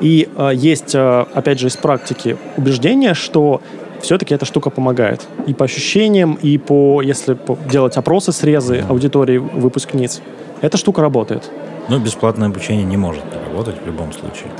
[0.00, 3.60] И э, есть, э, опять же, из практики убеждение, что
[4.00, 5.26] все-таки эта штука помогает.
[5.46, 7.36] И по ощущениям, и по, если
[7.70, 10.20] делать опросы, срезы аудитории выпускниц,
[10.60, 11.50] эта штука работает.
[11.88, 14.50] Но бесплатное обучение не может работать в любом случае.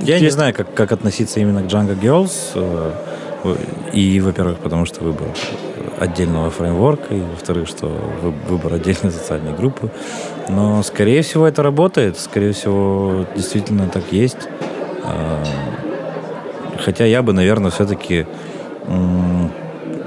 [0.00, 2.32] Я не знаю, как, как относиться именно к Django Girls.
[2.54, 2.92] Э,
[3.92, 5.28] и, во-первых, потому что выбор
[5.98, 7.86] отдельного фреймворка, и, во-вторых, что
[8.48, 9.90] выбор отдельной социальной группы.
[10.48, 12.18] Но, скорее всего, это работает.
[12.18, 14.48] Скорее всего, действительно так есть.
[15.04, 15.42] А,
[16.78, 18.26] хотя я бы, наверное, все-таки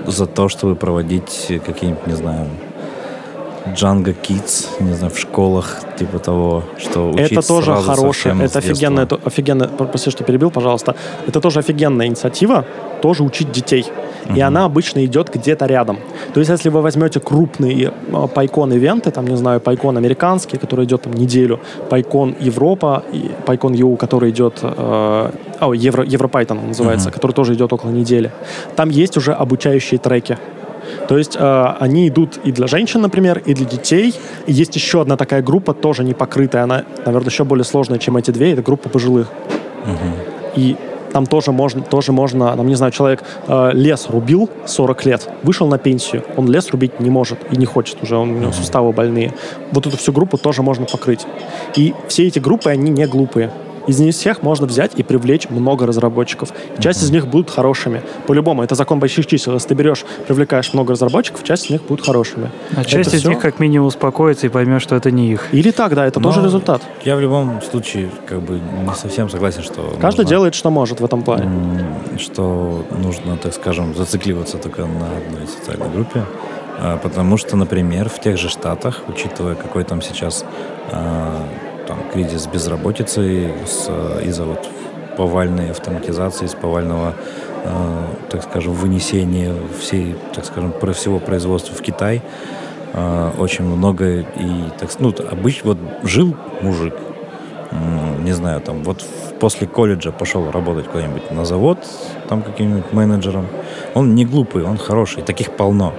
[0.07, 2.47] за то, чтобы проводить какие-нибудь, не знаю,
[3.65, 9.19] Django Kids, не знаю, в школах, типа того, что Это тоже хорошее, это офигенная, это
[9.23, 10.95] офигенная, прости, что перебил, пожалуйста,
[11.27, 12.65] это тоже офигенная инициатива,
[13.01, 13.85] тоже учить детей.
[14.35, 15.97] И uh она обычно идет где-то рядом.
[16.33, 20.85] То есть, если вы возьмете крупные э, PyCon ивенты, там, не знаю, PyCon американский, который
[20.85, 21.59] идет там неделю,
[21.89, 27.53] PyCon Европа, и PyCon EU, который идет, э, о, Евро, EuroPython называется, uh который тоже
[27.53, 28.31] идет около недели.
[28.75, 30.37] Там есть уже обучающие треки.
[31.07, 34.13] То есть э, они идут и для женщин, например, и для детей.
[34.47, 36.63] И есть еще одна такая группа, тоже не покрытая.
[36.63, 38.53] Она, наверное, еще более сложная, чем эти две.
[38.53, 39.27] Это группа пожилых.
[39.85, 40.55] Угу.
[40.55, 40.75] И
[41.11, 45.67] там тоже можно, тоже можно, там, не знаю, человек э, лес рубил 40 лет, вышел
[45.67, 48.91] на пенсию, он лес рубить не может и не хочет уже, он, у него суставы
[48.93, 49.33] больные.
[49.71, 51.25] Вот эту всю группу тоже можно покрыть.
[51.75, 53.51] И все эти группы, они не глупые.
[53.87, 56.49] Из них всех можно взять и привлечь много разработчиков.
[56.79, 58.01] Часть из них будут хорошими.
[58.27, 59.53] По-любому, это закон больших чисел.
[59.53, 62.49] Если ты берешь, привлекаешь много разработчиков, часть из них будет хорошими.
[62.75, 63.29] А часть это из все...
[63.29, 65.47] них как минимум успокоится и поймет, что это не их.
[65.51, 66.81] Или так, да, это Но тоже результат.
[67.03, 69.95] Я в любом случае как бы не совсем согласен, что...
[69.99, 71.49] Каждый нужно, делает, что может в этом плане.
[72.17, 76.23] Что нужно, так скажем, зацикливаться только на одной социальной группе.
[76.79, 80.45] А, потому что, например, в тех же Штатах, учитывая, какой там сейчас
[80.91, 81.45] а,
[81.91, 83.89] там, кризис безработицы с,
[84.23, 84.69] из-за вот
[85.17, 87.15] повальной автоматизации, из повального,
[87.65, 92.21] э, так скажем, вынесения всей, так скажем, про всего производства в Китай.
[92.93, 94.25] Э, очень много и,
[94.79, 96.93] так ну, обычно, вот жил мужик,
[97.71, 99.05] э, не знаю, там, вот
[99.41, 101.79] после колледжа пошел работать куда-нибудь на завод,
[102.29, 103.47] там каким-нибудь менеджером.
[103.95, 105.93] Он не глупый, он хороший, таких полно.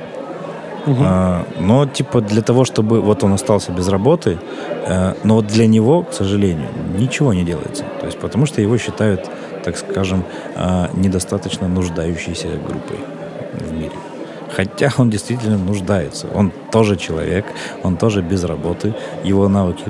[0.86, 0.96] Угу.
[1.00, 4.38] А, но, типа, для того, чтобы вот он остался без работы,
[4.86, 6.68] а, но вот для него, к сожалению,
[6.98, 7.84] ничего не делается.
[8.00, 9.30] То есть, потому что его считают,
[9.64, 10.24] так скажем,
[10.56, 12.98] а, недостаточно нуждающейся группой
[13.52, 13.92] в мире.
[14.54, 16.26] Хотя он действительно нуждается.
[16.34, 17.46] Он тоже человек,
[17.82, 19.84] он тоже без работы, его навыки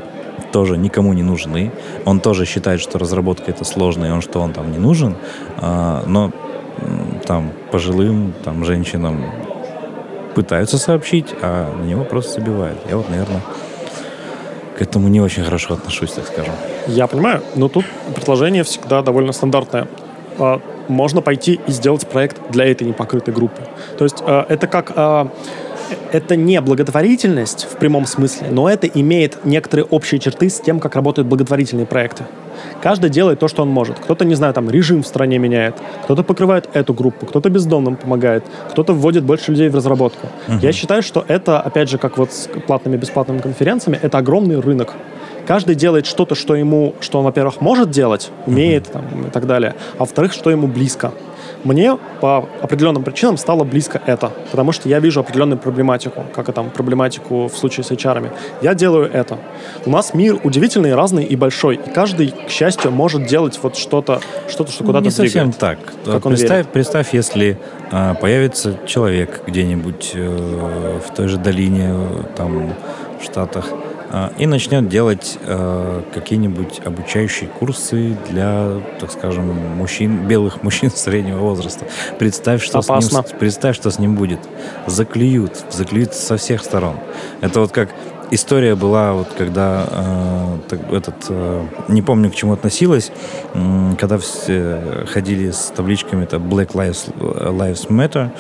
[0.53, 1.73] тоже никому не нужны.
[2.05, 5.17] Он тоже считает, что разработка это сложно, и он что он там не нужен.
[5.57, 6.31] А, но
[7.27, 9.25] там пожилым, там женщинам
[10.35, 12.79] пытаются сообщить, а на него просто забивают.
[12.89, 13.41] Я вот, наверное,
[14.77, 16.55] к этому не очень хорошо отношусь, так скажем.
[16.87, 19.87] Я понимаю, но тут предложение всегда довольно стандартное.
[20.39, 23.63] А, можно пойти и сделать проект для этой непокрытой группы.
[23.99, 25.29] То есть а, это как а,
[26.11, 30.95] это не благотворительность в прямом смысле, но это имеет некоторые общие черты с тем, как
[30.95, 32.25] работают благотворительные проекты.
[32.83, 33.99] Каждый делает то, что он может.
[33.99, 38.45] Кто-то, не знаю, там режим в стране меняет, кто-то покрывает эту группу, кто-то бездомным помогает,
[38.71, 40.29] кто-то вводит больше людей в разработку.
[40.49, 40.59] Угу.
[40.63, 44.95] Я считаю, что это, опять же, как вот с платными бесплатными конференциями, это огромный рынок.
[45.47, 48.93] Каждый делает что-то, что ему, что он, во-первых, может делать, умеет угу.
[48.93, 51.13] там, и так далее, а во-вторых, что ему близко.
[51.65, 56.53] Мне по определенным причинам стало близко это, потому что я вижу определенную проблематику, как и
[56.53, 58.31] там проблематику в случае с HR.
[58.63, 59.39] Я делаю это.
[59.87, 64.21] У нас мир удивительный, разный и большой, и каждый, к счастью, может делать вот что-то,
[64.49, 65.79] что-то, что куда-то Не совсем так.
[66.05, 67.59] Как представь, представь, если
[67.91, 72.75] э, появится человек где-нибудь э, в той же долине, э, там,
[73.21, 73.92] в Штатах, а,
[74.39, 79.47] и начнет делать э, какие-нибудь обучающие курсы для, так скажем,
[79.77, 81.87] мужчин, белых мужчин среднего возраста.
[82.19, 84.41] Представь, что, с ним, представь, что с ним будет.
[84.87, 86.97] Заклюют, заклюют со всех сторон.
[87.41, 87.89] Это вот как
[88.33, 93.13] история была, вот когда э, так, этот, э, не помню, к чему относилась,
[93.55, 98.31] э, когда все ходили с табличками это Black Lives, Lives Matter,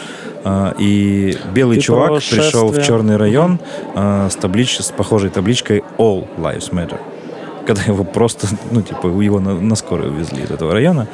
[0.44, 3.60] э, и белый типа чувак пришел в черный район
[3.94, 6.98] э, с, таблич, с похожей табличкой All Lives Matter
[7.66, 11.06] когда его просто, ну, типа, его на, на скорую увезли из этого района.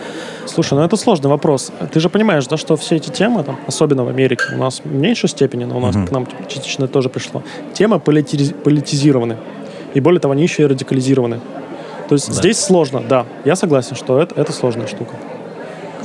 [0.46, 1.72] Слушай, ну это сложный вопрос.
[1.92, 4.92] Ты же понимаешь, да, что все эти темы, там, особенно в Америке, у нас в
[4.92, 6.06] меньшей степени, но у нас mm-hmm.
[6.06, 7.42] к нам частично тоже пришло,
[7.74, 8.52] темы политиз...
[8.64, 9.36] политизированы.
[9.94, 11.40] И более того, они еще и радикализированы.
[12.08, 12.34] То есть да.
[12.34, 13.26] здесь сложно, да.
[13.44, 15.14] Я согласен, что это, это сложная штука.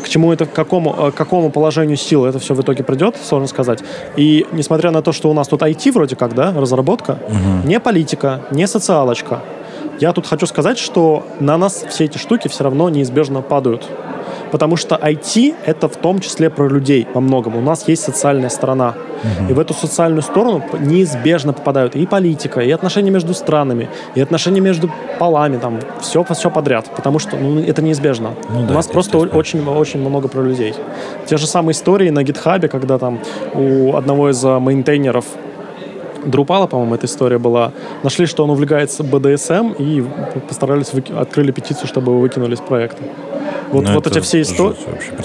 [0.03, 3.15] К чему это, к какому, э, к какому положению сил это все в итоге придет,
[3.23, 3.79] сложно сказать.
[4.17, 7.67] И несмотря на то, что у нас тут IT вроде как, да, разработка, угу.
[7.67, 9.41] не политика, не социалочка,
[9.99, 13.89] я тут хочу сказать, что на нас все эти штуки все равно неизбежно падают.
[14.51, 17.55] Потому что IT— это в том числе про людей во многом.
[17.55, 18.93] У нас есть социальная сторона.
[19.23, 19.51] Угу.
[19.51, 24.61] И в эту социальную сторону неизбежно попадают и политика, и отношения между странами, и отношения
[24.61, 26.87] между полами, там, все, все подряд.
[26.95, 28.35] Потому что ну, это неизбежно.
[28.49, 30.75] Ну, да, У нас просто очень-очень много про людей.
[31.25, 33.19] Те же самые истории на гитхабе, когда там
[33.55, 35.25] у одного из а, мейнтейнеров
[36.25, 37.71] Друпала, по-моему, эта история была.
[38.03, 40.03] Нашли, что он увлекается БДСМ и
[40.47, 41.11] постарались, выки...
[41.11, 43.03] открыли петицию, чтобы его выкинули из проекта.
[43.71, 44.75] Вот, Ну, вот эти все истории.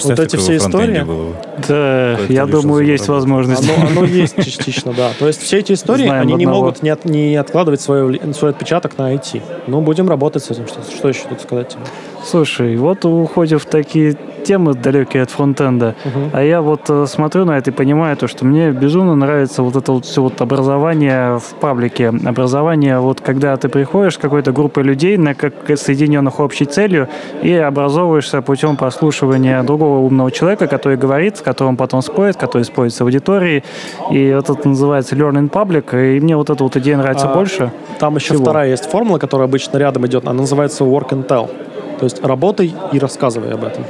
[0.03, 1.01] Вот эти все истории.
[1.03, 1.33] было.
[1.67, 3.07] Да, Кто-то я думаю, есть попробовать.
[3.47, 3.69] возможность.
[3.77, 5.11] Оно, оно есть частично, да.
[5.19, 6.61] То есть все эти истории, Знаем они не одного.
[6.63, 9.41] могут не, от- не откладывать свой, свой отпечаток на IT.
[9.67, 10.67] Ну, будем работать с этим.
[10.67, 11.81] Что, что еще тут сказать тебе?
[12.23, 16.29] Слушай, вот уходим в такие темы далекие от фронтенда, Мгм.
[16.33, 19.75] а я вот э, смотрю на это и понимаю то, что мне безумно нравится вот
[19.75, 24.83] это вот все вот образование в паблике, образование вот когда ты приходишь с какой-то группой
[24.83, 27.09] людей, на как соединенных общей целью,
[27.41, 32.93] и образовываешься путем прослушивания другого умного человека, который говорит, с которым потом спорит, который спорит
[32.93, 33.63] с аудиторией,
[34.11, 37.71] и это называется learning public, и мне вот эта вот идея нравится А, больше.
[37.99, 38.43] Там еще Чего?
[38.43, 40.25] вторая есть формула, которая обычно рядом идет.
[40.25, 41.49] Она называется work and tell.
[41.99, 43.83] То есть работай и рассказывай об этом.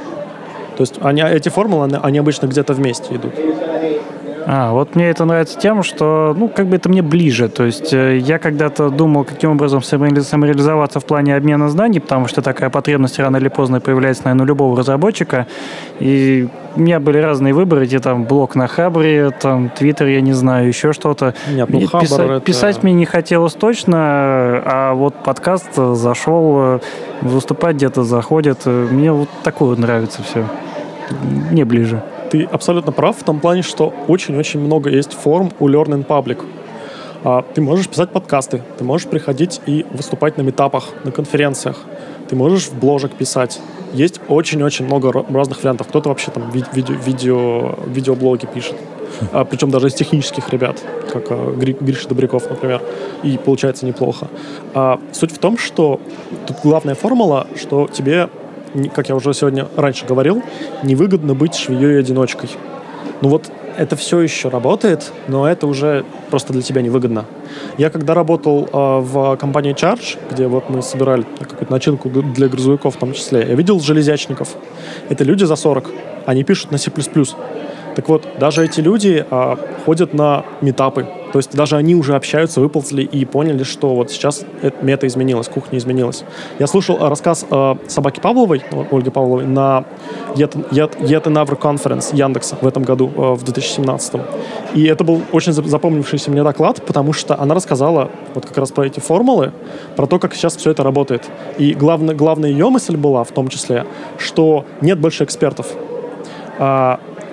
[0.77, 3.34] То есть они, эти формулы, они, они обычно где-то вместе идут.
[4.52, 7.49] А, вот мне это нравится тем, что, ну, как бы это мне ближе.
[7.49, 12.27] То есть э, я когда-то думал, каким образом самореали- самореализоваться в плане обмена знаний, потому
[12.27, 15.45] что такая потребность рано или поздно появляется, наверное, у любого разработчика.
[15.99, 20.34] И у меня были разные выборы, где там блог на Хабре, там Твиттер, я не
[20.34, 21.34] знаю, еще что-то.
[21.52, 26.80] Нет, ну Хабр писать, это- писать мне не хотелось точно, а вот подкаст зашел,
[27.22, 28.66] выступать где-то заходит.
[28.66, 30.46] Мне вот такое вот нравится все.
[31.52, 32.04] Мне ближе.
[32.32, 36.38] Ты абсолютно прав в том плане, что очень-очень много есть форм у Learn in Public.
[37.24, 41.78] А, Ты можешь писать подкасты, ты можешь приходить и выступать на метапах, на конференциях,
[42.30, 43.60] ты можешь в бложек писать.
[43.93, 45.88] Есть очень-очень много ра- разных вариантов.
[45.88, 48.76] Кто-то вообще там ви- видео, видео, видеоблоги пишет.
[49.34, 50.77] А, причем даже из технических ребят,
[51.11, 52.81] как а, Гри- Гриша Добряков, например.
[53.23, 54.27] И получается неплохо.
[54.76, 55.99] А, суть в том, что
[56.45, 58.30] тут главная формула, что тебе,
[58.93, 60.43] как я уже сегодня раньше говорил,
[60.84, 62.49] невыгодно быть швеей-одиночкой.
[63.22, 67.26] Ну вот это все еще работает, но это уже просто для тебя невыгодно.
[67.77, 72.95] Я когда работал э, в компании Charge, где вот мы собирали какую-то начинку для грузовиков
[72.95, 74.49] в том числе, я видел железячников.
[75.07, 75.89] Это люди за 40.
[76.26, 76.91] Они пишут на C++.
[77.99, 81.05] Так вот, даже эти люди а, ходят на метапы.
[81.34, 84.45] То есть даже они уже общаются, выползли и поняли, что вот сейчас
[84.81, 86.23] мета изменилась, кухня изменилась.
[86.59, 89.84] Я слушал а, рассказ а, собаки Павловой, Ольги Павловой, на
[90.35, 91.23] Yet, Yet, Yet
[91.59, 94.21] Conference Яндекса в этом году, а, в 2017.
[94.76, 98.71] И это был очень зап- запомнившийся мне доклад, потому что она рассказала вот как раз
[98.71, 99.51] про эти формулы,
[99.97, 101.26] про то, как сейчас все это работает.
[101.57, 103.85] И главное, главная ее мысль была в том числе,
[104.17, 105.67] что нет больше экспертов.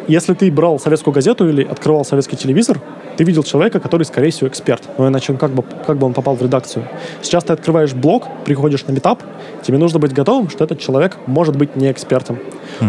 [0.08, 2.80] Если ты брал советскую газету или открывал советский телевизор,
[3.16, 4.82] ты видел человека, который, скорее всего, эксперт.
[4.98, 6.84] Но иначе он как бы, как бы он попал в редакцию.
[7.22, 9.22] Сейчас ты открываешь блог, приходишь на метап,
[9.62, 12.38] тебе нужно быть готовым, что этот человек может быть не экспертом.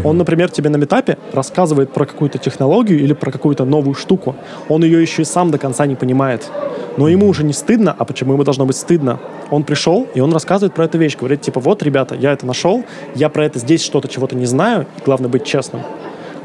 [0.03, 4.35] Он, например, тебе на метапе рассказывает про какую-то технологию или про какую-то новую штуку.
[4.69, 6.49] Он ее еще и сам до конца не понимает.
[6.97, 9.19] Но ему уже не стыдно, а почему ему должно быть стыдно?
[9.49, 11.15] Он пришел, и он рассказывает про эту вещь.
[11.15, 12.83] Говорит, типа, вот, ребята, я это нашел,
[13.15, 15.81] я про это здесь что-то, чего-то не знаю, и главное быть честным.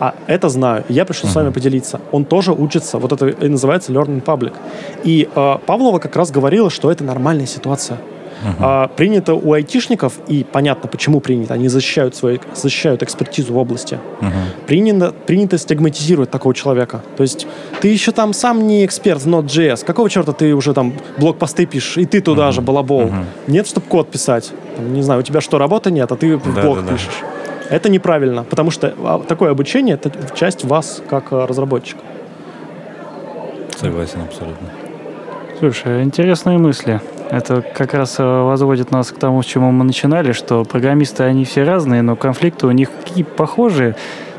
[0.03, 0.83] А это знаю.
[0.89, 2.01] Я пришел с вами поделиться.
[2.11, 2.99] Он тоже учится.
[2.99, 4.53] Вот это и называется learning public.
[5.05, 7.99] И э, Павлова как раз говорила, что это нормальная ситуация.
[8.59, 14.01] А, принято у айтишников, и понятно, почему принято, они защищают, свою, защищают экспертизу в области.
[14.67, 17.03] Принято, принято стигматизировать такого человека.
[17.17, 17.47] То есть
[17.81, 19.85] ты еще там сам не эксперт в Node.js.
[19.85, 23.13] Какого черта ты уже там блокпосты пишешь, и ты туда же балабол.
[23.47, 24.53] Нет, чтобы код писать.
[24.77, 26.99] Там, не знаю, у тебя что, работы нет, а ты в Да, блог да, да.
[27.73, 32.01] Это неправильно, потому что а, такое обучение– это часть вас как а, разработчика.
[33.75, 34.69] Согласен абсолютно.
[35.59, 37.01] Слушай, интересные мысли.
[37.31, 41.47] Это как раз э, возводит нас к тому, с чему мы начинали, что программисты, они
[41.47, 43.97] все разные, но конфликты у них какие похожие.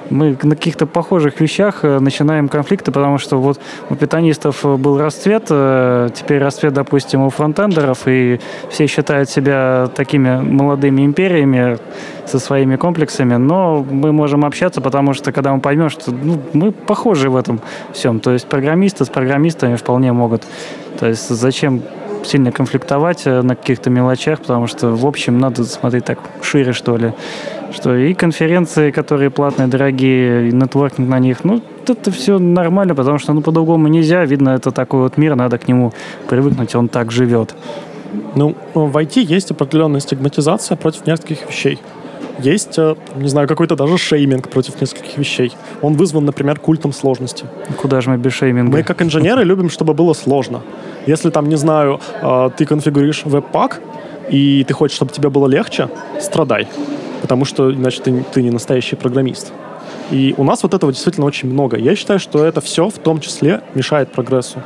[0.09, 3.59] Мы на каких-то похожих вещах э, начинаем конфликты, потому что вот
[3.89, 8.39] у питанистов э, был расцвет, э, теперь расцвет, допустим, у фронтендеров, и
[8.69, 11.77] все считают себя такими молодыми империями
[12.25, 16.71] со своими комплексами, но мы можем общаться, потому что когда мы поймем, что ну, мы
[16.71, 17.61] похожи в этом
[17.93, 20.43] всем, то есть программисты с программистами вполне могут.
[20.99, 21.81] То есть зачем
[22.23, 27.13] сильно конфликтовать на каких-то мелочах, потому что, в общем, надо смотреть так шире, что ли.
[27.73, 33.17] Что и конференции, которые платные, дорогие, и нетворкинг на них, ну, это все нормально, потому
[33.17, 34.23] что, ну, по-другому нельзя.
[34.25, 35.91] Видно, это такой вот мир, надо к нему
[36.29, 37.55] привыкнуть, он так живет.
[38.35, 41.79] Ну, в IT есть определенная стигматизация против нескольких вещей.
[42.39, 45.51] Есть, э, не знаю, какой-то даже шейминг против нескольких вещей.
[45.81, 47.45] Он вызван, например, культом сложности.
[47.77, 48.77] Куда же мы без шейминга?
[48.77, 50.61] Мы, как инженеры, любим, чтобы было сложно.
[51.07, 53.81] Если там, не знаю, э, ты конфигурируешь веб-пак,
[54.29, 55.89] и ты хочешь, чтобы тебе было легче,
[56.19, 56.67] страдай.
[57.23, 59.51] Потому что, иначе ты, ты не настоящий программист.
[60.11, 61.77] И у нас вот этого действительно очень много.
[61.77, 64.59] Я считаю, что это все в том числе мешает прогрессу.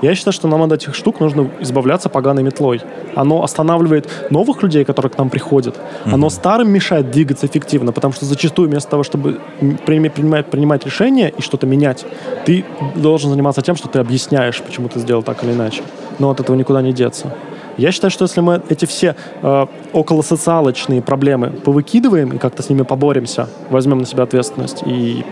[0.00, 2.80] Я считаю, что нам от этих штук нужно избавляться поганой метлой.
[3.14, 5.74] Оно останавливает новых людей, которые к нам приходят.
[5.76, 6.14] Mm-hmm.
[6.14, 9.40] Оно старым мешает двигаться эффективно, потому что зачастую вместо того, чтобы
[9.86, 12.06] принимать, принимать решения и что-то менять,
[12.46, 12.64] ты
[12.94, 15.82] должен заниматься тем, что ты объясняешь, почему ты сделал так или иначе.
[16.18, 17.34] Но от этого никуда не деться.
[17.78, 22.82] Я считаю, что если мы эти все э, околосоциалочные проблемы повыкидываем и как-то с ними
[22.82, 25.24] поборемся, возьмем на себя ответственность и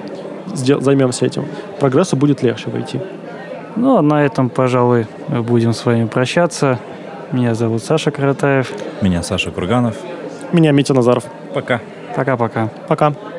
[0.54, 1.44] займемся этим,
[1.80, 3.00] прогрессу будет легче войти.
[3.74, 6.78] Ну, а на этом, пожалуй, будем с вами прощаться.
[7.32, 8.72] Меня зовут Саша Каратаев.
[9.02, 9.96] Меня Саша Курганов.
[10.52, 11.24] Меня Митя Назаров.
[11.52, 11.80] Пока.
[12.14, 12.70] Пока-пока.
[12.88, 13.08] Пока.
[13.08, 13.14] -пока.
[13.14, 13.35] Пока.